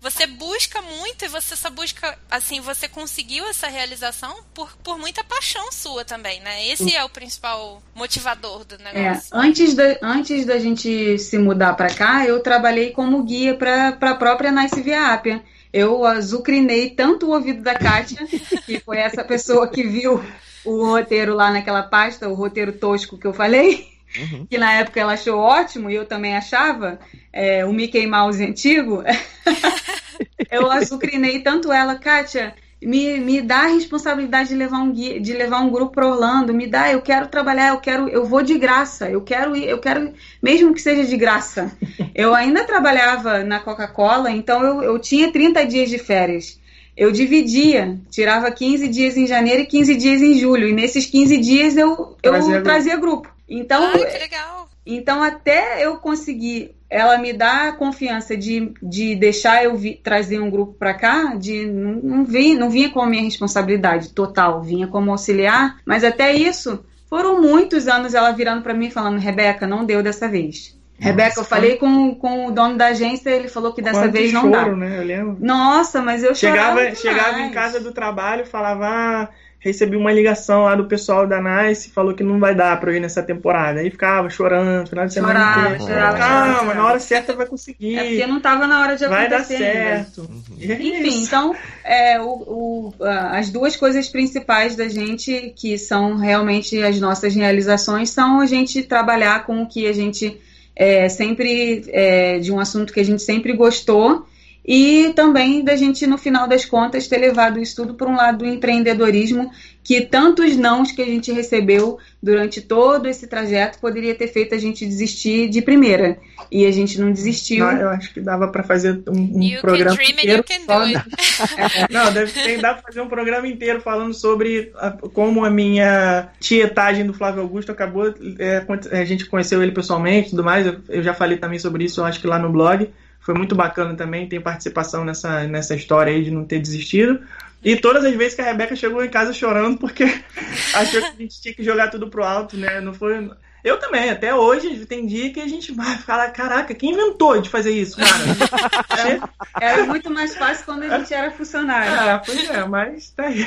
[0.06, 5.24] você busca muito e você só busca, assim, você conseguiu essa realização por, por muita
[5.24, 6.68] paixão sua também, né?
[6.68, 9.36] Esse é o principal motivador do é, negócio.
[9.36, 13.98] É, antes, da, antes da gente se mudar para cá, eu trabalhei como guia para
[14.00, 15.42] a própria Nice Via Apia.
[15.74, 18.28] Eu azucrinei tanto o ouvido da Kátia,
[18.64, 20.24] que foi essa pessoa que viu
[20.64, 24.46] o roteiro lá naquela pasta, o roteiro tosco que eu falei, uhum.
[24.46, 27.00] que na época ela achou ótimo e eu também achava,
[27.32, 29.04] é, o Mickey Mouse antigo.
[30.52, 35.34] eu azucrinei tanto ela, Kátia, me, me dá a responsabilidade de levar um guia, de
[35.34, 38.58] levar um grupo para Orlando, me dá, eu quero trabalhar, eu quero, eu vou de
[38.58, 41.72] graça, eu quero ir, eu quero, mesmo que seja de graça.
[42.16, 46.58] Eu ainda trabalhava na Coca-Cola, então eu, eu tinha 30 dias de férias.
[46.96, 50.66] Eu dividia, tirava 15 dias em janeiro e 15 dias em julho.
[50.66, 53.35] E nesses 15 dias eu, eu trazia, trazia grupo.
[53.48, 54.70] Então, Ai, que legal.
[54.86, 60.40] então até eu conseguir ela me dá a confiança de, de deixar eu vi, trazer
[60.40, 64.88] um grupo para cá, de não, não, vinha, não vinha como minha responsabilidade total, vinha
[64.88, 69.84] como auxiliar, mas até isso foram muitos anos ela virando para mim falando, Rebeca, não
[69.84, 70.76] deu dessa vez.
[70.98, 74.32] Nossa, Rebeca, eu falei com, com o dono da agência, ele falou que dessa vez
[74.32, 74.76] não choro, dá.
[74.76, 74.98] Né?
[74.98, 75.38] Eu lembro.
[75.40, 79.30] Nossa, mas eu chegava, chegava em casa do trabalho, falava, ah,
[79.66, 82.98] recebi uma ligação lá do pessoal da Nice, falou que não vai dar pra eu
[82.98, 83.80] ir nessa temporada.
[83.80, 85.84] Aí ficava chorando, final de semana chorava, inteiro.
[85.84, 86.74] Chorava, Calma, chorava.
[86.76, 87.98] na hora certa vai conseguir.
[87.98, 89.28] É porque não tava na hora de acontecer.
[89.28, 90.22] Vai dar certo.
[90.22, 90.44] Uhum.
[90.60, 97.00] Enfim, então, é, o, o, as duas coisas principais da gente, que são realmente as
[97.00, 100.40] nossas realizações, são a gente trabalhar com o que a gente
[100.76, 104.28] é, sempre, é, de um assunto que a gente sempre gostou,
[104.68, 108.40] e também da gente, no final das contas, ter levado isso tudo para um lado
[108.40, 109.52] do empreendedorismo,
[109.84, 114.58] que tantos nãos que a gente recebeu durante todo esse trajeto poderia ter feito a
[114.58, 116.18] gente desistir de primeira.
[116.52, 117.64] E a gente não desistiu.
[117.64, 120.44] Não, eu acho que dava para fazer um, um programa inteiro.
[120.66, 120.80] Só...
[121.92, 126.30] não, deve ter, dá para fazer um programa inteiro falando sobre a, como a minha
[126.40, 128.12] tietagem do Flávio Augusto acabou.
[128.40, 128.66] É,
[129.00, 130.66] a gente conheceu ele pessoalmente e tudo mais.
[130.66, 132.90] Eu, eu já falei também sobre isso, eu acho que lá no blog
[133.26, 137.20] foi muito bacana também, tem participação nessa, nessa história aí de não ter desistido.
[137.64, 140.04] E todas as vezes que a Rebeca chegou em casa chorando porque
[140.76, 142.80] achou que a gente tinha que jogar tudo pro alto, né?
[142.80, 143.28] Não foi.
[143.64, 147.50] Eu também, até hoje tem dia que a gente vai falar, caraca, quem inventou de
[147.50, 149.20] fazer isso, cara?
[149.60, 151.92] era muito mais fácil quando a gente era funcionário.
[151.92, 153.44] Ah, pois é, mas tá aí.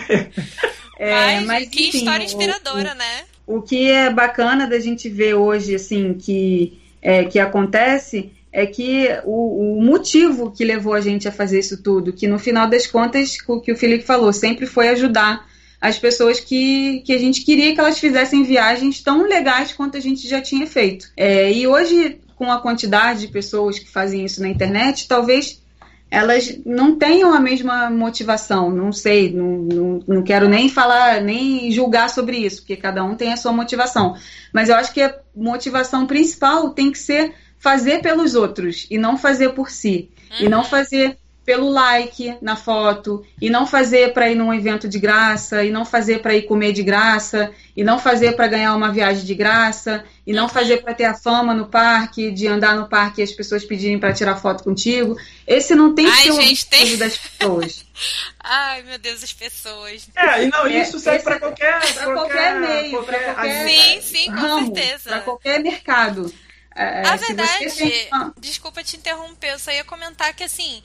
[0.99, 3.25] É, mas, mas que enfim, história inspiradora, o, né?
[3.47, 9.09] O que é bacana da gente ver hoje, assim, que, é, que acontece é que
[9.25, 12.87] o, o, motivo que levou a gente a fazer isso tudo, que no final das
[12.87, 15.47] contas, o que o Felipe falou, sempre foi ajudar
[15.81, 20.01] as pessoas que, que a gente queria que elas fizessem viagens tão legais quanto a
[20.01, 21.09] gente já tinha feito.
[21.17, 25.63] É, e hoje, com a quantidade de pessoas que fazem isso na internet, talvez
[26.11, 31.71] elas não tenham a mesma motivação, não sei, não, não, não, quero nem falar, nem
[31.71, 34.17] julgar sobre isso, porque cada um tem a sua motivação.
[34.53, 39.17] Mas eu acho que a motivação principal tem que ser fazer pelos outros e não
[39.17, 40.11] fazer por si.
[40.31, 40.47] Uhum.
[40.47, 40.65] E não uhum.
[40.65, 45.71] fazer pelo like na foto, e não fazer para ir num evento de graça, e
[45.71, 49.35] não fazer para ir comer de graça, e não fazer para ganhar uma viagem de
[49.35, 53.25] graça, e não fazer para ter a fama no parque, de andar no parque e
[53.25, 55.17] as pessoas pedirem para tirar foto contigo.
[55.47, 56.97] Esse não tem que ser o objetivo tem...
[56.99, 57.87] das pessoas.
[58.45, 60.07] Ai, meu Deus, as pessoas.
[60.15, 64.01] É, e não, é, isso serve para qualquer, qualquer, qualquer meio, para qualquer, qualquer sim,
[64.03, 65.09] sim, com certeza.
[65.09, 66.31] Para qualquer mercado.
[66.79, 68.09] É, a verdade, tem...
[68.39, 70.81] desculpa te interromper, eu só ia comentar que assim,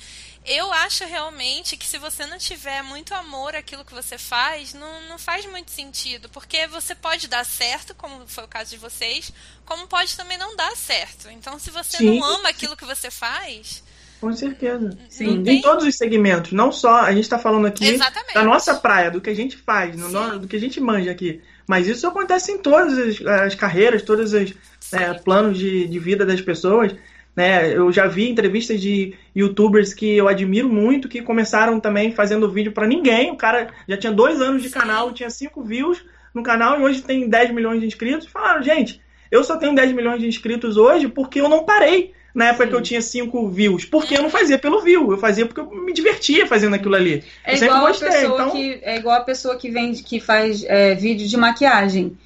[0.45, 5.01] eu acho realmente que se você não tiver muito amor àquilo que você faz, não,
[5.07, 6.27] não faz muito sentido.
[6.29, 9.31] Porque você pode dar certo, como foi o caso de vocês,
[9.65, 11.29] como pode também não dar certo.
[11.29, 12.19] Então, se você Sim.
[12.19, 13.83] não ama aquilo que você faz.
[14.19, 14.97] Com certeza.
[15.09, 15.43] Sim.
[15.47, 16.51] Em todos os segmentos.
[16.51, 17.01] Não só.
[17.01, 18.33] A gente está falando aqui Exatamente.
[18.33, 21.41] da nossa praia, do que a gente faz, no, do que a gente manja aqui.
[21.67, 24.53] Mas isso acontece em todas as, as carreiras, todos os
[24.93, 26.95] é, planos de, de vida das pessoas.
[27.35, 27.75] Né?
[27.75, 32.71] Eu já vi entrevistas de youtubers que eu admiro muito, que começaram também fazendo vídeo
[32.71, 33.31] para ninguém.
[33.31, 37.01] O cara já tinha dois anos de canal, tinha cinco views no canal e hoje
[37.01, 38.27] tem 10 milhões de inscritos.
[38.27, 42.13] Falaram, gente, eu só tenho 10 milhões de inscritos hoje porque eu não parei.
[42.33, 42.69] na época Sim.
[42.71, 43.85] que eu tinha 5 views.
[43.85, 47.23] Porque eu não fazia pelo view, eu fazia porque eu me divertia fazendo aquilo ali.
[47.43, 48.51] É, igual, gostei, a pessoa então...
[48.51, 52.17] que, é igual a pessoa que vende, que faz é, vídeo de maquiagem.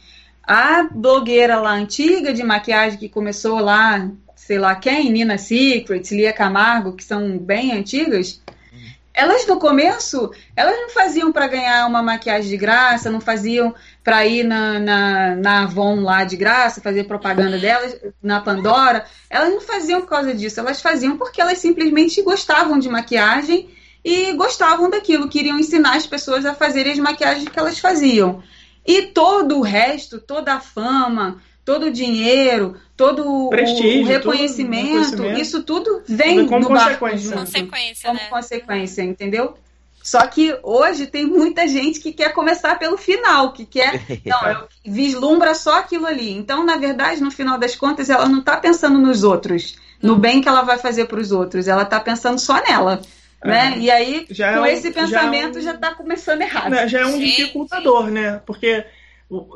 [0.48, 6.32] A blogueira lá antiga de maquiagem que começou lá, sei lá quem, Nina Secret, Lia
[6.32, 8.42] Camargo, que são bem antigas,
[9.18, 13.74] elas no começo, elas não faziam para ganhar uma maquiagem de graça, não faziam
[14.04, 19.06] para ir na, na, na, Avon lá de graça, fazer propaganda delas, na Pandora.
[19.28, 23.68] Elas não faziam por causa disso, elas faziam porque elas simplesmente gostavam de maquiagem
[24.06, 28.44] e gostavam daquilo, queriam ensinar as pessoas a fazerem as maquiagens que elas faziam.
[28.88, 35.42] E todo o resto, toda a fama, todo o dinheiro, todo Prestígio, o reconhecimento, reconhecimento,
[35.42, 37.30] isso tudo vem como do consequência.
[37.32, 38.28] Barco consequência, como né?
[38.30, 39.58] consequência, entendeu?
[40.02, 45.54] Só que hoje tem muita gente que quer começar pelo final, que quer, não, vislumbra
[45.54, 46.32] só aquilo ali.
[46.32, 50.40] Então, na verdade, no final das contas, ela não está pensando nos outros, no bem
[50.40, 53.02] que ela vai fazer para os outros, ela está pensando só nela.
[53.44, 53.48] É.
[53.48, 53.78] Né?
[53.78, 56.88] E aí, já com é um, esse pensamento, já está é um, começando errado.
[56.88, 58.42] Já é um dificultador, né?
[58.46, 58.86] Porque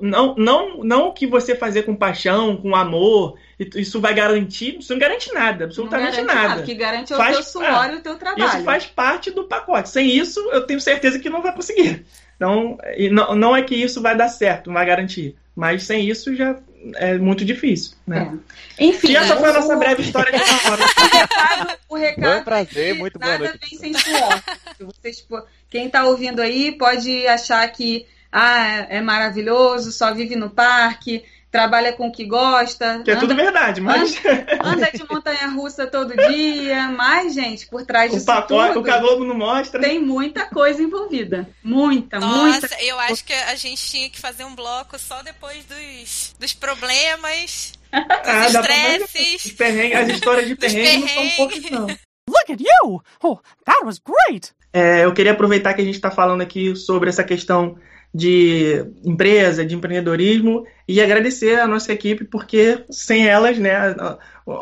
[0.01, 4.99] não, não, não que você fazer com paixão, com amor, isso vai garantir, isso não
[4.99, 6.49] garante nada, absolutamente não garante nada.
[6.49, 6.61] nada.
[6.61, 8.45] O que garante é faz, o teu suor é, e o teu trabalho.
[8.45, 9.89] Isso faz parte do pacote.
[9.89, 12.05] Sem isso, eu tenho certeza que não vai conseguir.
[12.35, 12.77] Então,
[13.11, 15.35] não, não é que isso vai dar certo, não vai garantir.
[15.55, 16.55] Mas sem isso já
[16.95, 18.37] é muito difícil, né?
[18.77, 18.85] É.
[18.85, 20.83] Enfim, e essa foi a nossa breve história de hora.
[20.97, 23.59] o recado, o recado Bom prazer, muito boa nada noite.
[23.69, 24.43] vem sem suor.
[24.79, 25.25] Vocês,
[25.69, 31.91] quem está ouvindo aí pode achar que ah, é maravilhoso, só vive no parque, trabalha
[31.91, 33.01] com o que gosta.
[33.03, 34.17] Que é tudo verdade, mas.
[34.25, 38.23] Anda, anda de montanha-russa todo dia, mas, gente, por trás disso.
[38.23, 39.81] O pacote, tudo, o Globo não mostra.
[39.81, 41.47] Tem muita coisa envolvida.
[41.61, 42.61] Muita, Nossa, muita.
[42.61, 46.53] Nossa, eu acho que a gente tinha que fazer um bloco só depois dos, dos
[46.53, 47.73] problemas.
[47.93, 49.53] Ah, dos estresses.
[49.93, 51.87] As histórias de perrengue não são poucos, não.
[52.29, 53.01] Look at you!
[53.21, 54.53] Oh, that was great!
[54.71, 57.77] É, eu queria aproveitar que a gente está falando aqui sobre essa questão
[58.13, 63.95] de empresa, de empreendedorismo e agradecer a nossa equipe, porque sem elas, né,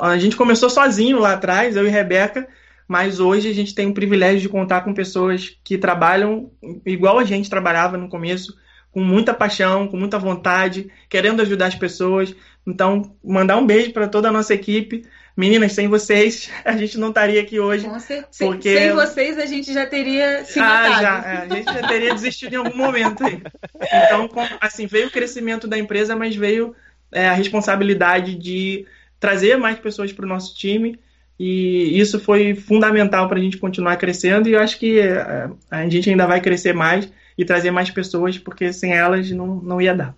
[0.02, 2.48] a, gente começou sozinho lá atrás, eu e Rebeca,
[2.88, 6.52] mas hoje a gente tem o privilégio de contar com pessoas que trabalham
[6.86, 8.56] igual a gente trabalhava no começo,
[8.92, 12.36] com muita paixão, com muita vontade, querendo ajudar as pessoas.
[12.70, 15.04] Então, mandar um beijo para toda a nossa equipe.
[15.36, 17.86] Meninas, sem vocês, a gente não estaria aqui hoje.
[17.86, 18.28] Com certeza.
[18.40, 18.78] Porque...
[18.78, 22.54] Sem vocês, a gente já teria se ah, Já, é, a gente já teria desistido
[22.54, 23.42] em algum momento aí.
[23.76, 24.30] Então,
[24.62, 26.76] assim, veio o crescimento da empresa, mas veio
[27.12, 28.86] é, a responsabilidade de
[29.20, 31.00] trazer mais pessoas para o nosso time.
[31.40, 34.48] E isso foi fundamental para a gente continuar crescendo.
[34.48, 38.38] E eu acho que é, a gente ainda vai crescer mais e trazer mais pessoas,
[38.38, 40.14] porque sem elas não, não ia dar.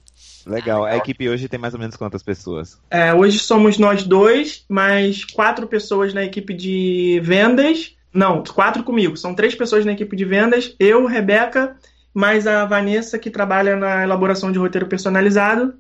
[0.46, 0.86] Legal.
[0.86, 2.80] A equipe hoje tem mais ou menos quantas pessoas?
[2.90, 7.96] É, hoje somos nós dois, mais quatro pessoas na equipe de vendas.
[8.14, 9.16] Não, quatro comigo.
[9.16, 10.76] São três pessoas na equipe de vendas.
[10.80, 11.78] Eu, Rebeca,
[12.14, 15.76] mais a Vanessa, que trabalha na elaboração de roteiro personalizado.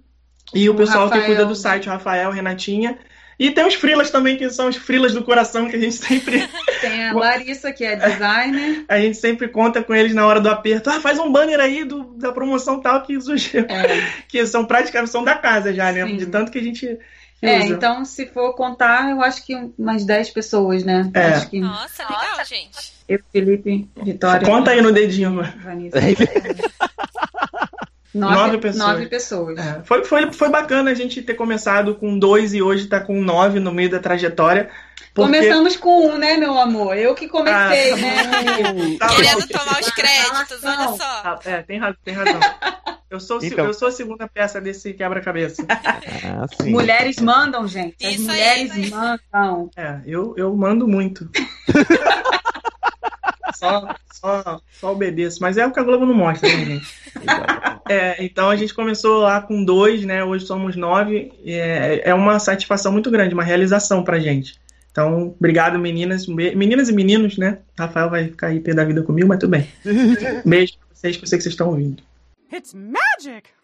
[0.53, 1.21] E o, o pessoal Rafael.
[1.21, 2.97] que cuida do site, o Rafael, Renatinha.
[3.41, 6.47] E tem os frilas também, que são os frilas do coração, que a gente sempre.
[6.79, 8.85] Tem a Larissa, que é designer.
[8.87, 10.91] A gente sempre conta com eles na hora do aperto.
[10.91, 13.61] Ah, faz um banner aí do, da promoção tal que surgiu.
[13.61, 14.11] É.
[14.29, 16.05] Que são praticamente são da casa já, né?
[16.05, 16.17] Sim.
[16.17, 16.99] De tanto que a gente.
[17.41, 21.09] É, então se for contar, eu acho que umas 10 pessoas, né?
[21.15, 21.43] É.
[21.43, 21.59] Que...
[21.59, 22.93] Nossa, legal, gente.
[23.09, 24.45] Eu, Felipe, Vitória.
[24.45, 25.97] Conta aí no dedinho, Vanessa.
[28.13, 28.87] Nove, nove pessoas.
[28.87, 29.57] Nove pessoas.
[29.57, 33.21] É, foi, foi, foi bacana a gente ter começado com dois e hoje tá com
[33.21, 34.69] nove no meio da trajetória.
[35.13, 35.31] Porque...
[35.31, 36.97] Começamos com um, né, meu amor?
[36.97, 38.97] Eu que comecei, ah, né?
[38.99, 41.21] Tá Querendo tomar os créditos, olha só.
[41.23, 41.97] Ah, é, tem razão.
[42.03, 42.39] Tem razão.
[43.09, 43.65] Eu sou, então...
[43.65, 45.65] eu sou a segunda peça desse quebra-cabeça.
[45.67, 48.05] Ah, mulheres mandam, gente.
[48.05, 49.69] As Isso mulheres aí, mandam.
[49.75, 51.29] É, eu, eu mando muito.
[53.55, 55.39] só, só, só obedeço.
[55.41, 56.87] Mas é o que a Globo não mostra, né, gente?
[57.89, 60.23] é, então a gente começou lá com dois, né?
[60.23, 61.31] Hoje somos nove.
[61.45, 64.59] É, é uma satisfação muito grande, uma realização pra gente.
[64.91, 66.27] Então, obrigado, meninas.
[66.27, 67.59] Meninas e meninos, né?
[67.77, 69.67] Rafael vai ficar aí pé da vida comigo, mas tudo bem.
[70.45, 72.03] Beijo pra vocês, que eu sei que vocês estão ouvindo.
[72.53, 73.60] It's magic!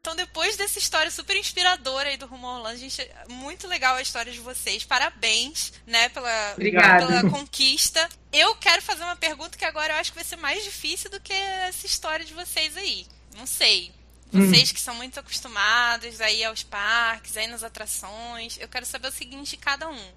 [0.00, 4.30] Então, depois dessa história super inspiradora aí do Rumo Orlando, gente, muito legal a história
[4.30, 4.84] de vocês.
[4.84, 8.08] Parabéns, né, pela, pela conquista.
[8.32, 11.18] Eu quero fazer uma pergunta que agora eu acho que vai ser mais difícil do
[11.18, 13.04] que essa história de vocês aí.
[13.36, 13.92] Não sei.
[14.30, 14.74] Vocês hum.
[14.74, 19.50] que são muito acostumados aí aos parques, aí nas atrações, eu quero saber o seguinte
[19.50, 20.12] de cada um.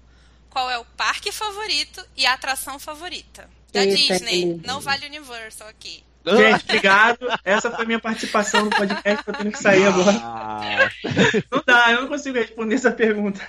[0.50, 3.48] Qual é o parque favorito e a atração favorita?
[3.72, 6.04] Da Eita, Disney, não vale Universal aqui.
[6.26, 7.26] Gente, obrigado.
[7.44, 10.90] Essa foi a minha participação no podcast, eu tenho que sair agora.
[11.50, 13.40] Não dá, eu não consigo responder essa pergunta.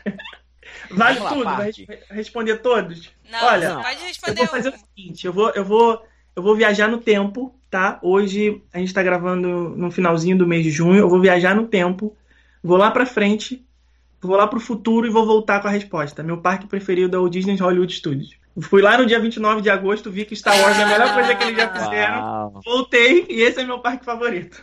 [0.89, 1.43] Vale lá, tudo?
[1.43, 1.71] Vai
[2.09, 3.09] responder todos?
[3.29, 4.41] Não, Olha, pode responder.
[4.41, 6.05] Eu vou fazer o seguinte: eu vou, eu vou,
[6.35, 7.99] eu vou viajar no tempo, tá?
[8.01, 10.99] Hoje a gente tá gravando no finalzinho do mês de junho.
[10.99, 12.15] Eu vou viajar no tempo,
[12.63, 13.65] vou lá pra frente,
[14.21, 16.23] vou lá pro futuro e vou voltar com a resposta.
[16.23, 18.40] Meu parque preferido é o Disney Hollywood Studios.
[18.59, 21.35] Fui lá no dia 29 de agosto, vi que Star Wars é a melhor coisa
[21.35, 22.19] que eles já fizeram.
[22.19, 22.61] Uau.
[22.65, 24.61] Voltei e esse é meu parque favorito.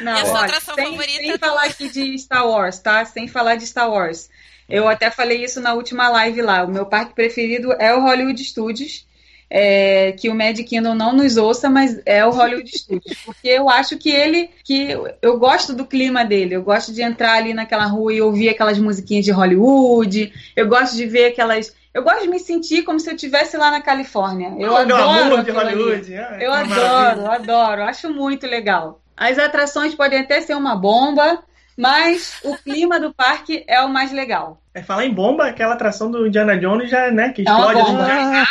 [0.00, 1.22] Não, e a sua atração sem, favorita?
[1.22, 3.04] Sem falar aqui de Star Wars, tá?
[3.06, 4.28] Sem falar de Star Wars.
[4.68, 6.64] Eu até falei isso na última live lá.
[6.64, 9.08] O meu parque preferido é o Hollywood Studios.
[9.52, 13.68] É, que o Mad Kingdom não nos ouça, mas é o Hollywood Studios, porque eu
[13.68, 17.84] acho que ele, que eu gosto do clima dele, eu gosto de entrar ali naquela
[17.86, 22.28] rua e ouvir aquelas musiquinhas de Hollywood, eu gosto de ver aquelas, eu gosto de
[22.28, 24.54] me sentir como se eu estivesse lá na Califórnia.
[24.58, 26.14] Eu oh, adoro de Hollywood.
[26.14, 27.32] É, eu adoro, maravilha.
[27.32, 29.00] adoro, acho muito legal.
[29.16, 31.42] As atrações podem até ser uma bomba,
[31.76, 34.60] mas o clima do parque é o mais legal.
[34.72, 37.80] É, falar em bomba, aquela atração do Indiana Jones já, né, que explode.
[37.80, 38.46] É bomba.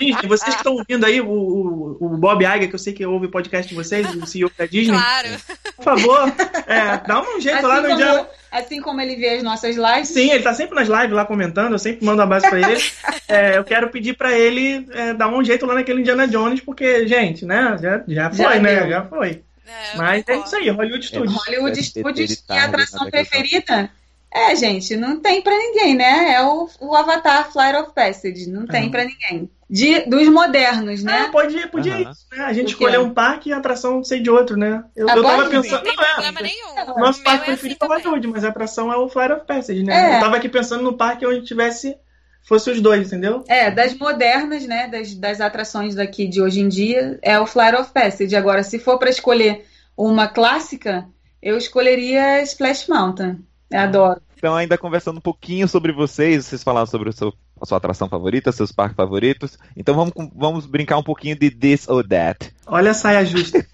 [0.00, 3.04] Gente, vocês que estão ouvindo aí, o, o, o, Bob Iger, que eu sei que
[3.04, 4.96] ouve o podcast de vocês, o CEO da Disney.
[4.96, 5.28] Claro.
[5.76, 6.32] Por favor,
[6.66, 8.28] é, dá um jeito assim lá no como, Indiana...
[8.52, 10.08] Assim como ele vê as nossas lives.
[10.08, 12.82] Sim, ele tá sempre nas lives lá comentando, eu sempre mando um abraço pra ele.
[13.26, 17.08] é, eu quero pedir pra ele é, dar um jeito lá naquele Indiana Jones, porque,
[17.08, 18.90] gente, né, já, já foi, já né, deu.
[18.90, 19.42] já foi.
[19.66, 21.34] É, Mas é isso aí, Hollywood Studios.
[21.34, 23.90] Hollywood Studios e a atração preferida?
[24.34, 26.32] É, gente, não tem para ninguém, né?
[26.32, 28.90] É o, o Avatar Flight of Passage, não tem uhum.
[28.90, 29.50] para ninguém.
[29.68, 31.26] De, dos modernos, né?
[31.26, 32.10] Ah, pode, podia uhum.
[32.10, 32.44] isso, né?
[32.44, 34.84] A gente escolher um parque e a atração ser de outro, né?
[34.96, 35.72] Eu, ah, eu tava pensando.
[35.72, 36.98] Não tem não, problema é, nenhum.
[36.98, 39.82] Nosso parque é preferido assim é Hollywood, mas a atração é o Flight of Passage,
[39.82, 40.12] né?
[40.12, 40.16] É.
[40.16, 41.96] Eu tava aqui pensando no parque onde tivesse
[42.42, 43.44] fosse os dois, entendeu?
[43.48, 47.76] É, das modernas, né, das, das atrações daqui de hoje em dia, é o Flight
[47.76, 48.34] of Passage.
[48.34, 49.64] Agora, se for para escolher
[49.96, 51.06] uma clássica,
[51.40, 53.38] eu escolheria Splash Mountain.
[53.72, 54.20] Eu adoro.
[54.36, 58.08] Então, ainda conversando um pouquinho sobre vocês, vocês falaram sobre o seu, a sua atração
[58.08, 59.56] favorita, seus parques favoritos.
[59.76, 62.52] Então, vamos, vamos brincar um pouquinho de this or that.
[62.66, 63.64] Olha a saia justa.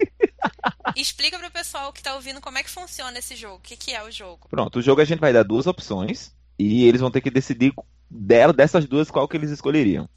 [0.95, 3.55] Explica para o pessoal que está ouvindo como é que funciona esse jogo.
[3.55, 4.47] O que, que é o jogo?
[4.49, 7.73] Pronto, o jogo a gente vai dar duas opções e eles vão ter que decidir
[8.09, 10.07] dela, dessas duas qual que eles escolheriam.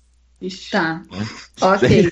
[0.70, 1.02] Tá.
[1.60, 2.10] ok.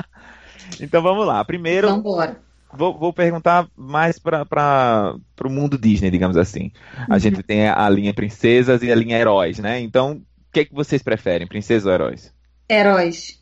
[0.80, 1.44] então vamos lá.
[1.44, 1.88] Primeiro.
[1.88, 5.14] Vamos embora vou, vou perguntar mais para
[5.44, 6.72] o mundo Disney, digamos assim.
[7.08, 7.18] A uhum.
[7.18, 9.80] gente tem a linha princesas e a linha heróis, né?
[9.80, 12.32] Então, o que, é que vocês preferem, princesas ou heróis?
[12.68, 13.40] Heróis.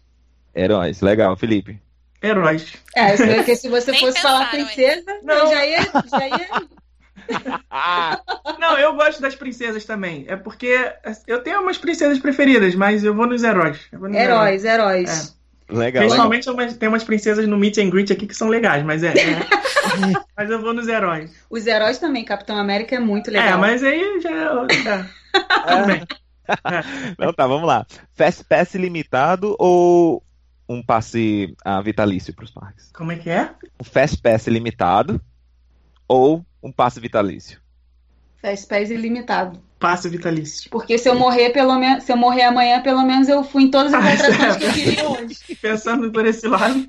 [0.55, 1.81] Heróis, legal, Felipe.
[2.23, 2.75] Heróis.
[2.95, 5.51] É, porque se você fosse falar princesa, não.
[5.51, 5.83] já ia.
[5.83, 6.49] Já ia...
[8.59, 10.25] não, eu gosto das princesas também.
[10.29, 10.75] É porque
[11.27, 13.79] eu tenho umas princesas preferidas, mas eu vou nos heróis.
[13.93, 15.09] Vou nos heróis, heróis.
[15.09, 15.35] heróis.
[15.35, 15.38] É.
[15.69, 16.03] Legal.
[16.03, 16.75] Principalmente legal.
[16.79, 19.09] tem umas princesas no Meet and Greet aqui que são legais, mas é.
[19.09, 19.15] é.
[20.37, 21.31] mas eu vou nos heróis.
[21.51, 23.49] Os heróis também, Capitão América é muito legal.
[23.49, 24.67] É, mas aí já.
[25.67, 25.93] É.
[25.93, 26.07] é.
[27.19, 27.87] Não, tá, vamos lá.
[28.15, 30.23] Fast Pass limitado ou
[30.69, 32.91] um passe uh, vitalício para os parques?
[32.93, 33.51] Como é que é?
[33.81, 35.21] Um Fast Pass limitado
[36.07, 37.61] ou um passe vitalício?
[38.41, 40.69] Fast Pass ilimitado passe vitalício.
[40.71, 43.71] Porque se eu morrer, pelo menos, se eu morrer amanhã, pelo menos eu fui em
[43.71, 45.37] todas as atrações que eu queria hoje.
[45.63, 46.87] Pensando por esse lado.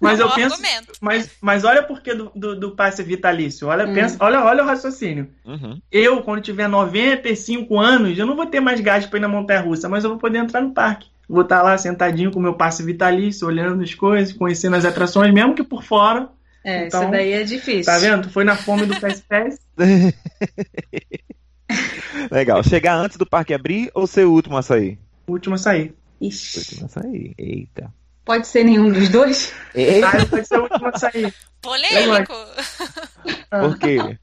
[0.00, 0.60] Mas eu penso.
[1.00, 3.68] Mas, mas olha por que do, do, do, passe vitalício.
[3.68, 3.94] Olha, hum.
[3.94, 5.28] pensa, olha, olha o raciocínio.
[5.44, 5.80] Uhum.
[5.90, 9.60] Eu, quando tiver 95 anos, eu não vou ter mais gás para ir na montanha
[9.60, 11.06] russa, mas eu vou poder entrar no parque.
[11.28, 15.32] Vou estar lá sentadinho com o meu passe vitalício, olhando as coisas, conhecendo as atrações,
[15.32, 16.28] mesmo que por fora.
[16.64, 17.84] É, então, isso daí é difícil.
[17.84, 18.28] Tá vendo?
[18.30, 19.60] Foi na fome do PSPS.
[22.30, 22.62] Legal.
[22.62, 24.98] Chegar antes do parque abrir ou ser o último a sair?
[25.26, 25.94] O último a sair.
[26.20, 26.58] Ixi.
[26.58, 27.34] O último a sair.
[27.38, 27.92] Eita.
[28.24, 29.52] Pode ser nenhum dos dois?
[29.74, 30.08] Eita.
[30.08, 31.34] Ah, pode ser o último a sair.
[31.60, 32.34] Polêmico.
[33.50, 34.18] Por quê?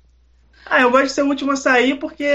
[0.66, 2.28] Ah, eu gosto de ser o último a sair porque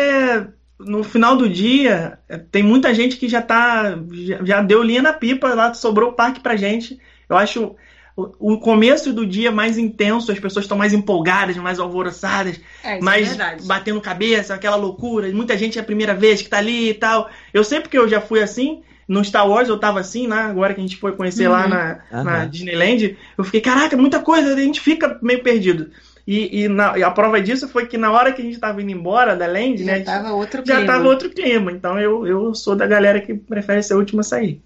[0.79, 2.19] no final do dia
[2.51, 6.15] tem muita gente que já tá já, já deu linha na pipa lá, sobrou o
[6.15, 6.99] parque pra gente.
[7.29, 7.77] Eu acho
[8.17, 13.39] o, começo do dia mais intenso, as pessoas estão mais empolgadas, mais alvoroçadas, é, mais
[13.39, 15.29] é batendo cabeça, aquela loucura.
[15.33, 17.29] Muita gente é a primeira vez que tá ali e tal.
[17.53, 18.83] Eu sei porque eu já fui assim.
[19.07, 20.37] No Star Wars eu tava assim, né?
[20.37, 21.53] Agora que a gente foi conhecer uhum.
[21.53, 22.25] lá na, uhum.
[22.25, 25.91] na, Disneyland, eu fiquei, caraca, muita coisa, a gente fica meio perdido.
[26.27, 28.81] E, e, na, e, a prova disso foi que na hora que a gente tava
[28.81, 30.01] indo embora da Land, já né?
[30.01, 30.93] Tava outro já clima.
[30.93, 31.73] tava outro clima.
[31.73, 34.63] Então eu, eu sou da galera que prefere ser a última a sair.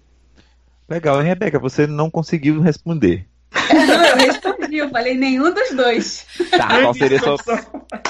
[0.87, 3.27] Legal, Rebeca, você não conseguiu responder.
[3.87, 6.25] Não, eu respondi, eu falei nenhum dos dois.
[6.51, 7.37] Tá, qual seria sua,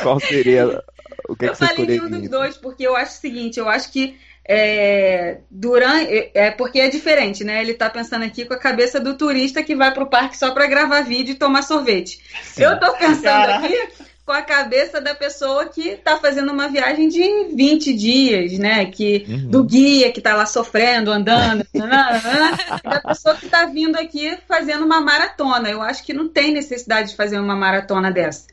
[0.02, 0.84] qual seria
[1.28, 3.70] o que, eu que você falei nenhum dos dois porque eu acho o seguinte, eu
[3.70, 4.18] acho que
[4.52, 7.62] é, durante é, é porque é diferente, né?
[7.62, 10.66] Ele tá pensando aqui com a cabeça do turista que vai pro parque só para
[10.66, 12.20] gravar vídeo e tomar sorvete.
[12.44, 12.64] Sim.
[12.64, 13.66] Eu tô pensando Caraca.
[13.66, 18.86] aqui com a cabeça da pessoa que está fazendo uma viagem de 20 dias, né?
[18.86, 19.50] Que, uhum.
[19.50, 25.02] Do guia que está lá sofrendo, andando, da pessoa que está vindo aqui fazendo uma
[25.02, 25.68] maratona.
[25.72, 28.46] Eu acho que não tem necessidade de fazer uma maratona dessa.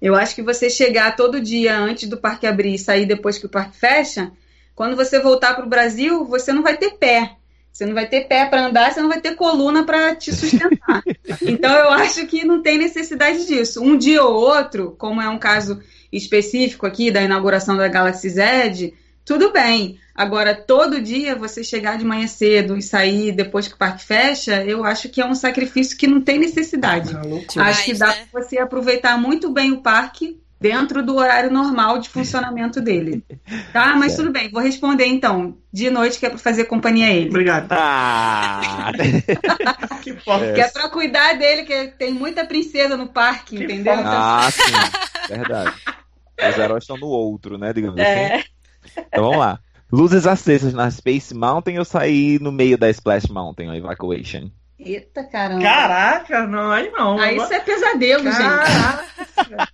[0.00, 3.46] Eu acho que você chegar todo dia antes do parque abrir e sair depois que
[3.46, 4.30] o parque fecha,
[4.72, 7.32] quando você voltar para o Brasil, você não vai ter pé.
[7.74, 11.02] Você não vai ter pé para andar, você não vai ter coluna para te sustentar.
[11.42, 13.82] então eu acho que não tem necessidade disso.
[13.82, 18.94] Um dia ou outro, como é um caso específico aqui da inauguração da Galaxy Z,
[19.24, 19.98] tudo bem.
[20.14, 24.62] Agora, todo dia você chegar de manhã cedo e sair depois que o parque fecha,
[24.62, 27.12] eu acho que é um sacrifício que não tem necessidade.
[27.12, 28.28] É acho que dá né?
[28.30, 33.22] para você aproveitar muito bem o parque dentro do horário normal de funcionamento dele.
[33.70, 33.94] Tá?
[33.96, 35.58] Mas tudo bem, vou responder então.
[35.70, 37.28] De noite que é para fazer companhia a ele.
[37.28, 37.66] Obrigado.
[37.70, 38.90] Ah.
[40.00, 40.52] que é.
[40.54, 43.92] que é para cuidar dele, que tem muita princesa no parque, que entendeu?
[43.94, 44.72] Ah, sim.
[45.28, 45.74] Verdade.
[46.48, 47.70] Os heróis estão no outro, né?
[47.74, 48.36] Digamos é.
[48.36, 48.44] assim.
[49.08, 49.58] Então vamos lá.
[49.92, 54.50] Luzes acesas na Space Mountain ou sair no meio da Splash Mountain, a Evacuation?
[54.78, 55.62] Eita caramba.
[55.62, 57.18] Caraca, não, aí não.
[57.18, 59.04] Aí isso é pesadelo, Caraca.
[59.06, 59.68] gente.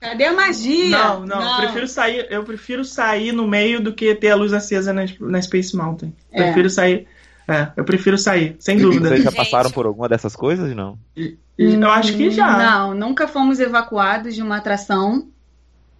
[0.00, 0.88] Cadê a magia?
[0.88, 4.34] Não, não, não, Eu prefiro sair, eu prefiro sair no meio do que ter a
[4.34, 6.14] luz acesa na, na Space Mountain.
[6.32, 6.44] É.
[6.44, 7.06] Prefiro sair.
[7.46, 9.08] É, eu prefiro sair, sem dúvida.
[9.08, 10.96] Vocês já passaram por alguma dessas coisas, não?
[11.58, 12.56] Eu acho que já.
[12.56, 15.28] Não, nunca fomos evacuados de uma atração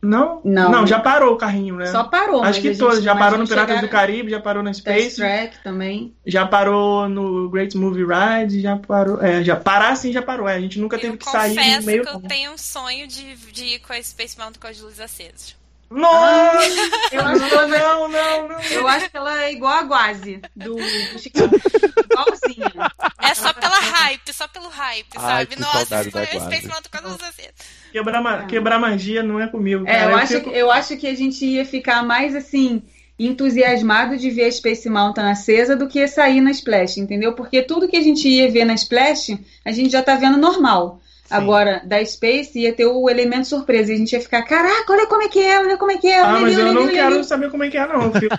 [0.02, 0.40] não?
[0.44, 0.70] Não.
[0.70, 1.86] Não, já parou o carrinho, né?
[1.86, 2.42] Só parou.
[2.42, 3.02] Acho que todos.
[3.02, 3.86] Já parou no Piratas chegar...
[3.86, 5.16] do Caribe, já parou na Space.
[5.16, 6.14] Track também.
[6.26, 9.22] Já parou no Great Movie Ride, já parou.
[9.22, 10.48] É, já parar sim já parou.
[10.48, 12.00] É, a gente nunca eu teve que sair no meio.
[12.00, 14.66] Eu confesso que eu tenho um sonho de, de ir com a Space Mountain com
[14.66, 15.59] as luzes acesas.
[15.90, 16.68] Nossa!
[17.10, 18.60] Eu acho que ela, não, não, não.
[18.62, 21.50] Eu acho que ela é igual a Guazi, do, do Chicão.
[22.10, 22.72] Igualzinha.
[23.20, 25.60] É só pela hype, só pelo hype, Ai, sabe?
[25.60, 27.54] Nossa, foi a Space Mountain com as luzes acesas.
[27.90, 28.46] Quebrar, é.
[28.46, 29.84] quebrar magia não é comigo.
[29.88, 30.50] É, eu, eu, acho, fico...
[30.50, 32.82] eu acho que a gente ia ficar mais assim
[33.18, 37.34] entusiasmado de ver a Space Mountain acesa do que sair na Splash, entendeu?
[37.34, 41.00] Porque tudo que a gente ia ver na Splash, a gente já tá vendo normal.
[41.30, 41.36] Sim.
[41.36, 43.92] Agora, da Space ia ter o elemento surpresa.
[43.92, 46.08] E a gente ia ficar, caraca, olha como é que é, olha como é que
[46.08, 46.18] é.
[46.18, 48.02] Ah, mas eu não quero saber como é que é, não.
[48.02, 48.36] Eu, fico,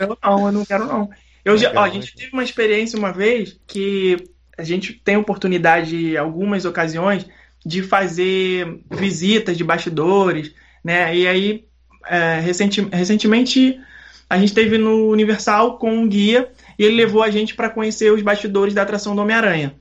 [0.00, 1.08] eu, não, eu não quero, não.
[1.44, 4.16] Eu já, ó, a gente teve uma experiência uma vez que
[4.58, 7.24] a gente tem oportunidade, em algumas ocasiões,
[7.64, 11.14] de fazer visitas de bastidores, né?
[11.14, 11.64] E aí,
[12.08, 13.78] é, recenti recentemente,
[14.28, 18.12] a gente esteve no Universal com um guia e ele levou a gente para conhecer
[18.12, 19.76] os bastidores da atração do Homem-Aranha.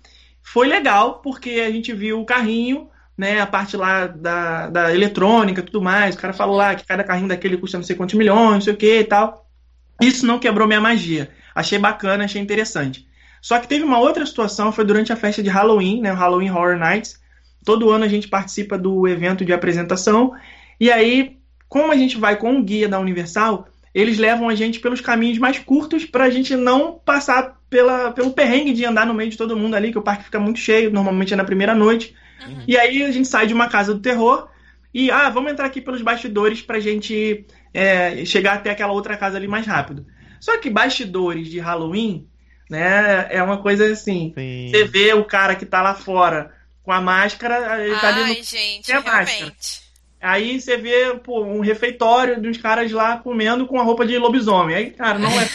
[0.46, 2.88] Foi legal, porque a gente viu o carrinho,
[3.18, 6.14] né, a parte lá da, da eletrônica tudo mais.
[6.14, 8.74] O cara falou lá que cada carrinho daquele custa não sei quantos milhões, não sei
[8.74, 9.50] o que e tal.
[10.00, 11.32] Isso não quebrou minha magia.
[11.54, 13.08] Achei bacana, achei interessante.
[13.42, 16.52] Só que teve uma outra situação, foi durante a festa de Halloween, né, o Halloween
[16.52, 17.20] Horror Nights.
[17.64, 20.32] Todo ano a gente participa do evento de apresentação.
[20.80, 21.38] E aí,
[21.68, 25.38] como a gente vai com um guia da Universal, eles levam a gente pelos caminhos
[25.38, 29.38] mais curtos para a gente não passar pela, pelo perrengue de andar no meio de
[29.38, 32.14] todo mundo ali, que o parque fica muito cheio, normalmente é na primeira noite.
[32.46, 32.64] Uhum.
[32.68, 34.50] E aí a gente sai de uma casa do terror
[34.94, 39.16] e, ah, vamos entrar aqui pelos bastidores para a gente é, chegar até aquela outra
[39.16, 40.06] casa ali mais rápido.
[40.42, 42.28] Só que bastidores de Halloween,
[42.70, 44.34] né, é uma coisa assim.
[44.38, 44.72] Sim.
[44.72, 48.44] Você vê o cara que tá lá fora com a máscara, ele tá ali no...
[48.44, 49.10] gente, realmente.
[49.10, 49.85] Máscara.
[50.26, 54.18] Aí você vê pô, um refeitório de uns caras lá comendo com a roupa de
[54.18, 54.76] lobisomem.
[54.76, 55.48] Aí, cara, não é.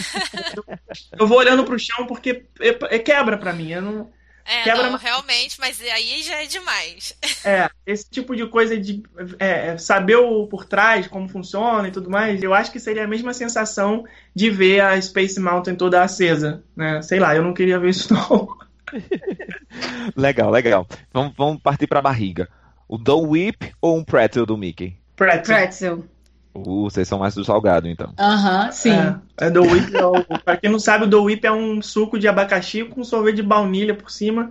[1.19, 3.73] eu vou olhando pro chão porque é, é quebra pra mim.
[3.73, 4.13] Eu não.
[4.45, 7.17] É, quebra não, realmente, mas aí já é demais.
[7.43, 9.03] É, esse tipo de coisa de
[9.39, 13.09] é, saber o por trás, como funciona e tudo mais, eu acho que seria a
[13.09, 14.05] mesma sensação
[14.35, 17.01] de ver a Space Mountain toda acesa, né?
[17.01, 18.49] Sei lá, eu não queria ver isso não.
[20.15, 20.87] legal, legal.
[21.13, 22.47] Vamos, vamos partir pra barriga.
[22.91, 24.97] O Dole Whip ou um pretzel do Mickey?
[25.15, 25.57] Pretzel.
[25.57, 26.05] pretzel.
[26.53, 28.13] Uh, vocês são mais do salgado, então.
[28.19, 28.91] Aham, uh -huh, sim.
[29.41, 29.93] É, é Dole Whip.
[30.29, 33.37] É pra quem não sabe, o Dole Whip é um suco de abacaxi com sorvete
[33.37, 34.51] de baunilha por cima.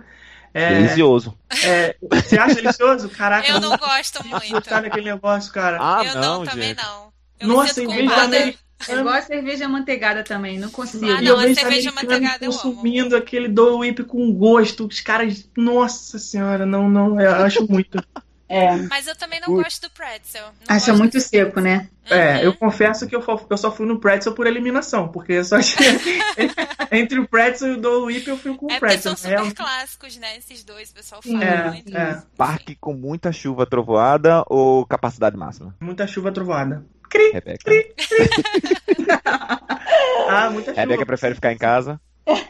[0.54, 1.36] É, delicioso.
[1.62, 3.10] É, você acha delicioso?
[3.10, 3.46] Caraca.
[3.46, 4.52] Eu não gosto muito.
[4.52, 5.76] Gostar daquele negócio, cara.
[5.78, 7.12] Ah, eu não, não também não.
[7.38, 8.54] Eu Nossa, em vez de americano.
[8.88, 11.04] Eu gosto de cerveja manteigada também, não consigo.
[11.04, 16.18] Ah, não, a cerveja manteigada eu consumindo aquele Dole Whip com gosto, os caras, nossa
[16.18, 18.02] senhora, não, não, eu acho muito.
[18.50, 18.74] É.
[18.88, 19.62] Mas eu também não o...
[19.62, 20.42] gosto do pretzel.
[20.42, 21.88] Não Acha muito seco, né?
[22.04, 22.40] É, uhum.
[22.40, 25.92] eu confesso que eu, eu só fui no pretzel por eliminação, porque eu só tinha...
[26.90, 29.16] entre o pretzel e o Dole Whip eu fui com o é pretzel.
[29.16, 30.36] São super clássicos, né?
[30.36, 31.96] Esses dois, o pessoal fala é, muito.
[31.96, 32.22] É.
[32.36, 35.76] Parque com muita chuva trovoada ou capacidade máxima?
[35.80, 36.84] Muita chuva trovoada.
[37.08, 37.64] Cri, Rebeca.
[37.64, 39.06] Cri, cri.
[40.28, 40.80] ah, muita chuva.
[40.80, 42.00] Rebeca prefere ficar em casa?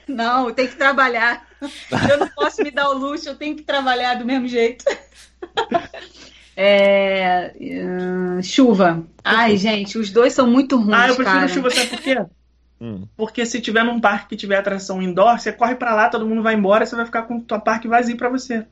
[0.08, 1.46] Não, tem que trabalhar.
[2.08, 4.84] Eu não posso me dar o luxo, eu tenho que trabalhar do mesmo jeito.
[6.62, 9.02] É, uh, chuva.
[9.24, 10.92] Ai, gente, os dois são muito ruins.
[10.92, 11.48] Ah, eu prefiro cara.
[11.48, 12.22] chuva, sabe por quê?
[12.78, 13.06] Hum.
[13.16, 16.42] Porque se tiver num parque que tiver atração indoor, você corre para lá, todo mundo
[16.42, 18.66] vai embora, você vai ficar com o tua parque vazio para você.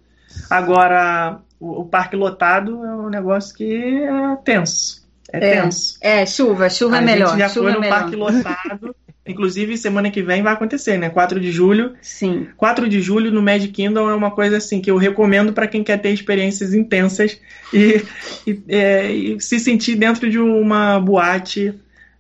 [0.51, 5.09] Agora, o, o, parque lotado é um negócio que é tenso.
[5.33, 5.99] É, é tenso.
[6.03, 7.29] É, chuva, chuva a é melhor.
[7.29, 8.97] A gente já chuva foi no é parque lotado.
[9.29, 11.11] Inclusive, semana que vem vai acontecer, né?
[11.11, 11.95] 4 de julho.
[12.01, 12.49] Sim.
[12.57, 15.85] 4 de julho no Magic Kingdom é uma coisa assim que eu recomendo para quem
[15.85, 17.39] quer ter experiências intensas
[17.73, 18.03] e,
[18.47, 21.75] e, é, e, se sentir dentro de uma boate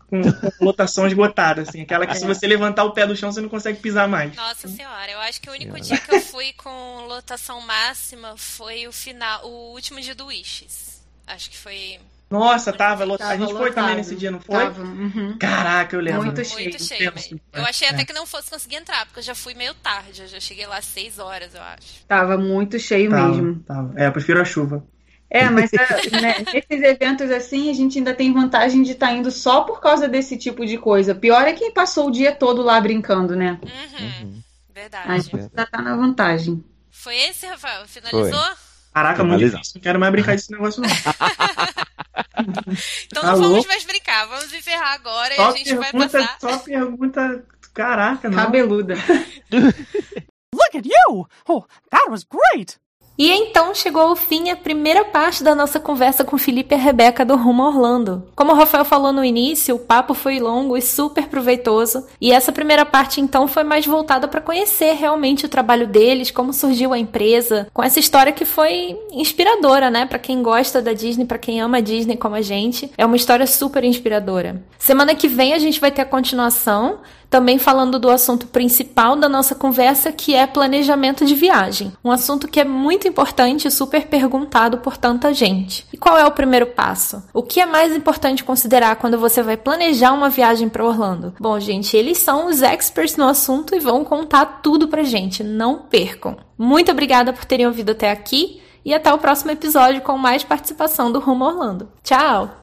[0.08, 1.82] com, com lotação esgotada, assim.
[1.82, 4.34] Aquela que se você levantar o pé do chão, você não consegue pisar mais.
[4.36, 8.86] Nossa senhora, eu acho que o único dia que eu fui com lotação máxima foi
[8.86, 11.02] o final, o último dia do Wishes.
[11.26, 11.98] Acho que foi
[12.30, 13.30] nossa, tava lotado.
[13.30, 13.58] A gente lotado.
[13.58, 14.56] foi também nesse dia, não foi?
[14.56, 14.82] Tava.
[14.82, 15.38] Uhum.
[15.38, 16.24] Caraca, eu lembro.
[16.24, 16.70] Muito cheio.
[16.70, 17.90] Muito cheio eu achei é.
[17.90, 20.22] até que não fosse conseguir entrar, porque eu já fui meio tarde.
[20.22, 22.04] Eu já cheguei lá às 6 horas, eu acho.
[22.06, 23.60] Tava muito cheio tava, mesmo.
[23.60, 23.94] Tava.
[23.96, 24.84] É, eu prefiro a chuva.
[25.30, 29.30] É, mas né, nesses eventos assim, a gente ainda tem vantagem de estar tá indo
[29.30, 31.14] só por causa desse tipo de coisa.
[31.14, 33.58] Pior é quem passou o dia todo lá brincando, né?
[33.62, 34.06] Uhum.
[34.06, 34.42] Uhum.
[34.74, 35.10] Verdade.
[35.10, 36.64] A gente ainda tá na vantagem.
[36.90, 37.86] Foi esse, Rafael?
[37.86, 38.32] Finalizou?
[38.32, 38.68] Foi.
[38.92, 39.72] Caraca, muito difícil.
[39.76, 40.88] Não quero mais brincar desse negócio, não.
[43.06, 44.26] então não vamos mais brincar.
[44.26, 46.38] Vamos encerrar agora só e a gente pergunta, vai passar.
[46.40, 47.44] Só pergunta.
[47.74, 48.36] Caraca, não.
[48.36, 48.94] Cabeluda.
[50.54, 51.26] Look at you!
[51.48, 52.78] Oh, that was great!
[53.18, 56.80] E então chegou ao fim a primeira parte da nossa conversa com Felipe e a
[56.80, 58.22] Rebeca do Rumo Orlando.
[58.36, 62.52] Como o Rafael falou no início, o papo foi longo e super proveitoso, e essa
[62.52, 66.98] primeira parte então foi mais voltada para conhecer realmente o trabalho deles, como surgiu a
[66.98, 71.60] empresa, com essa história que foi inspiradora, né, para quem gosta da Disney, para quem
[71.60, 72.88] ama a Disney como a gente.
[72.96, 74.62] É uma história super inspiradora.
[74.78, 77.00] Semana que vem a gente vai ter a continuação
[77.30, 81.92] também falando do assunto principal da nossa conversa, que é planejamento de viagem.
[82.04, 85.86] Um assunto que é muito importante e super perguntado por tanta gente.
[85.92, 87.22] E qual é o primeiro passo?
[87.32, 91.34] O que é mais importante considerar quando você vai planejar uma viagem para Orlando?
[91.38, 95.42] Bom, gente, eles são os experts no assunto e vão contar tudo pra gente.
[95.42, 96.36] Não percam.
[96.56, 101.12] Muito obrigada por terem ouvido até aqui e até o próximo episódio com mais participação
[101.12, 101.88] do Rumo Orlando.
[102.02, 102.50] Tchau!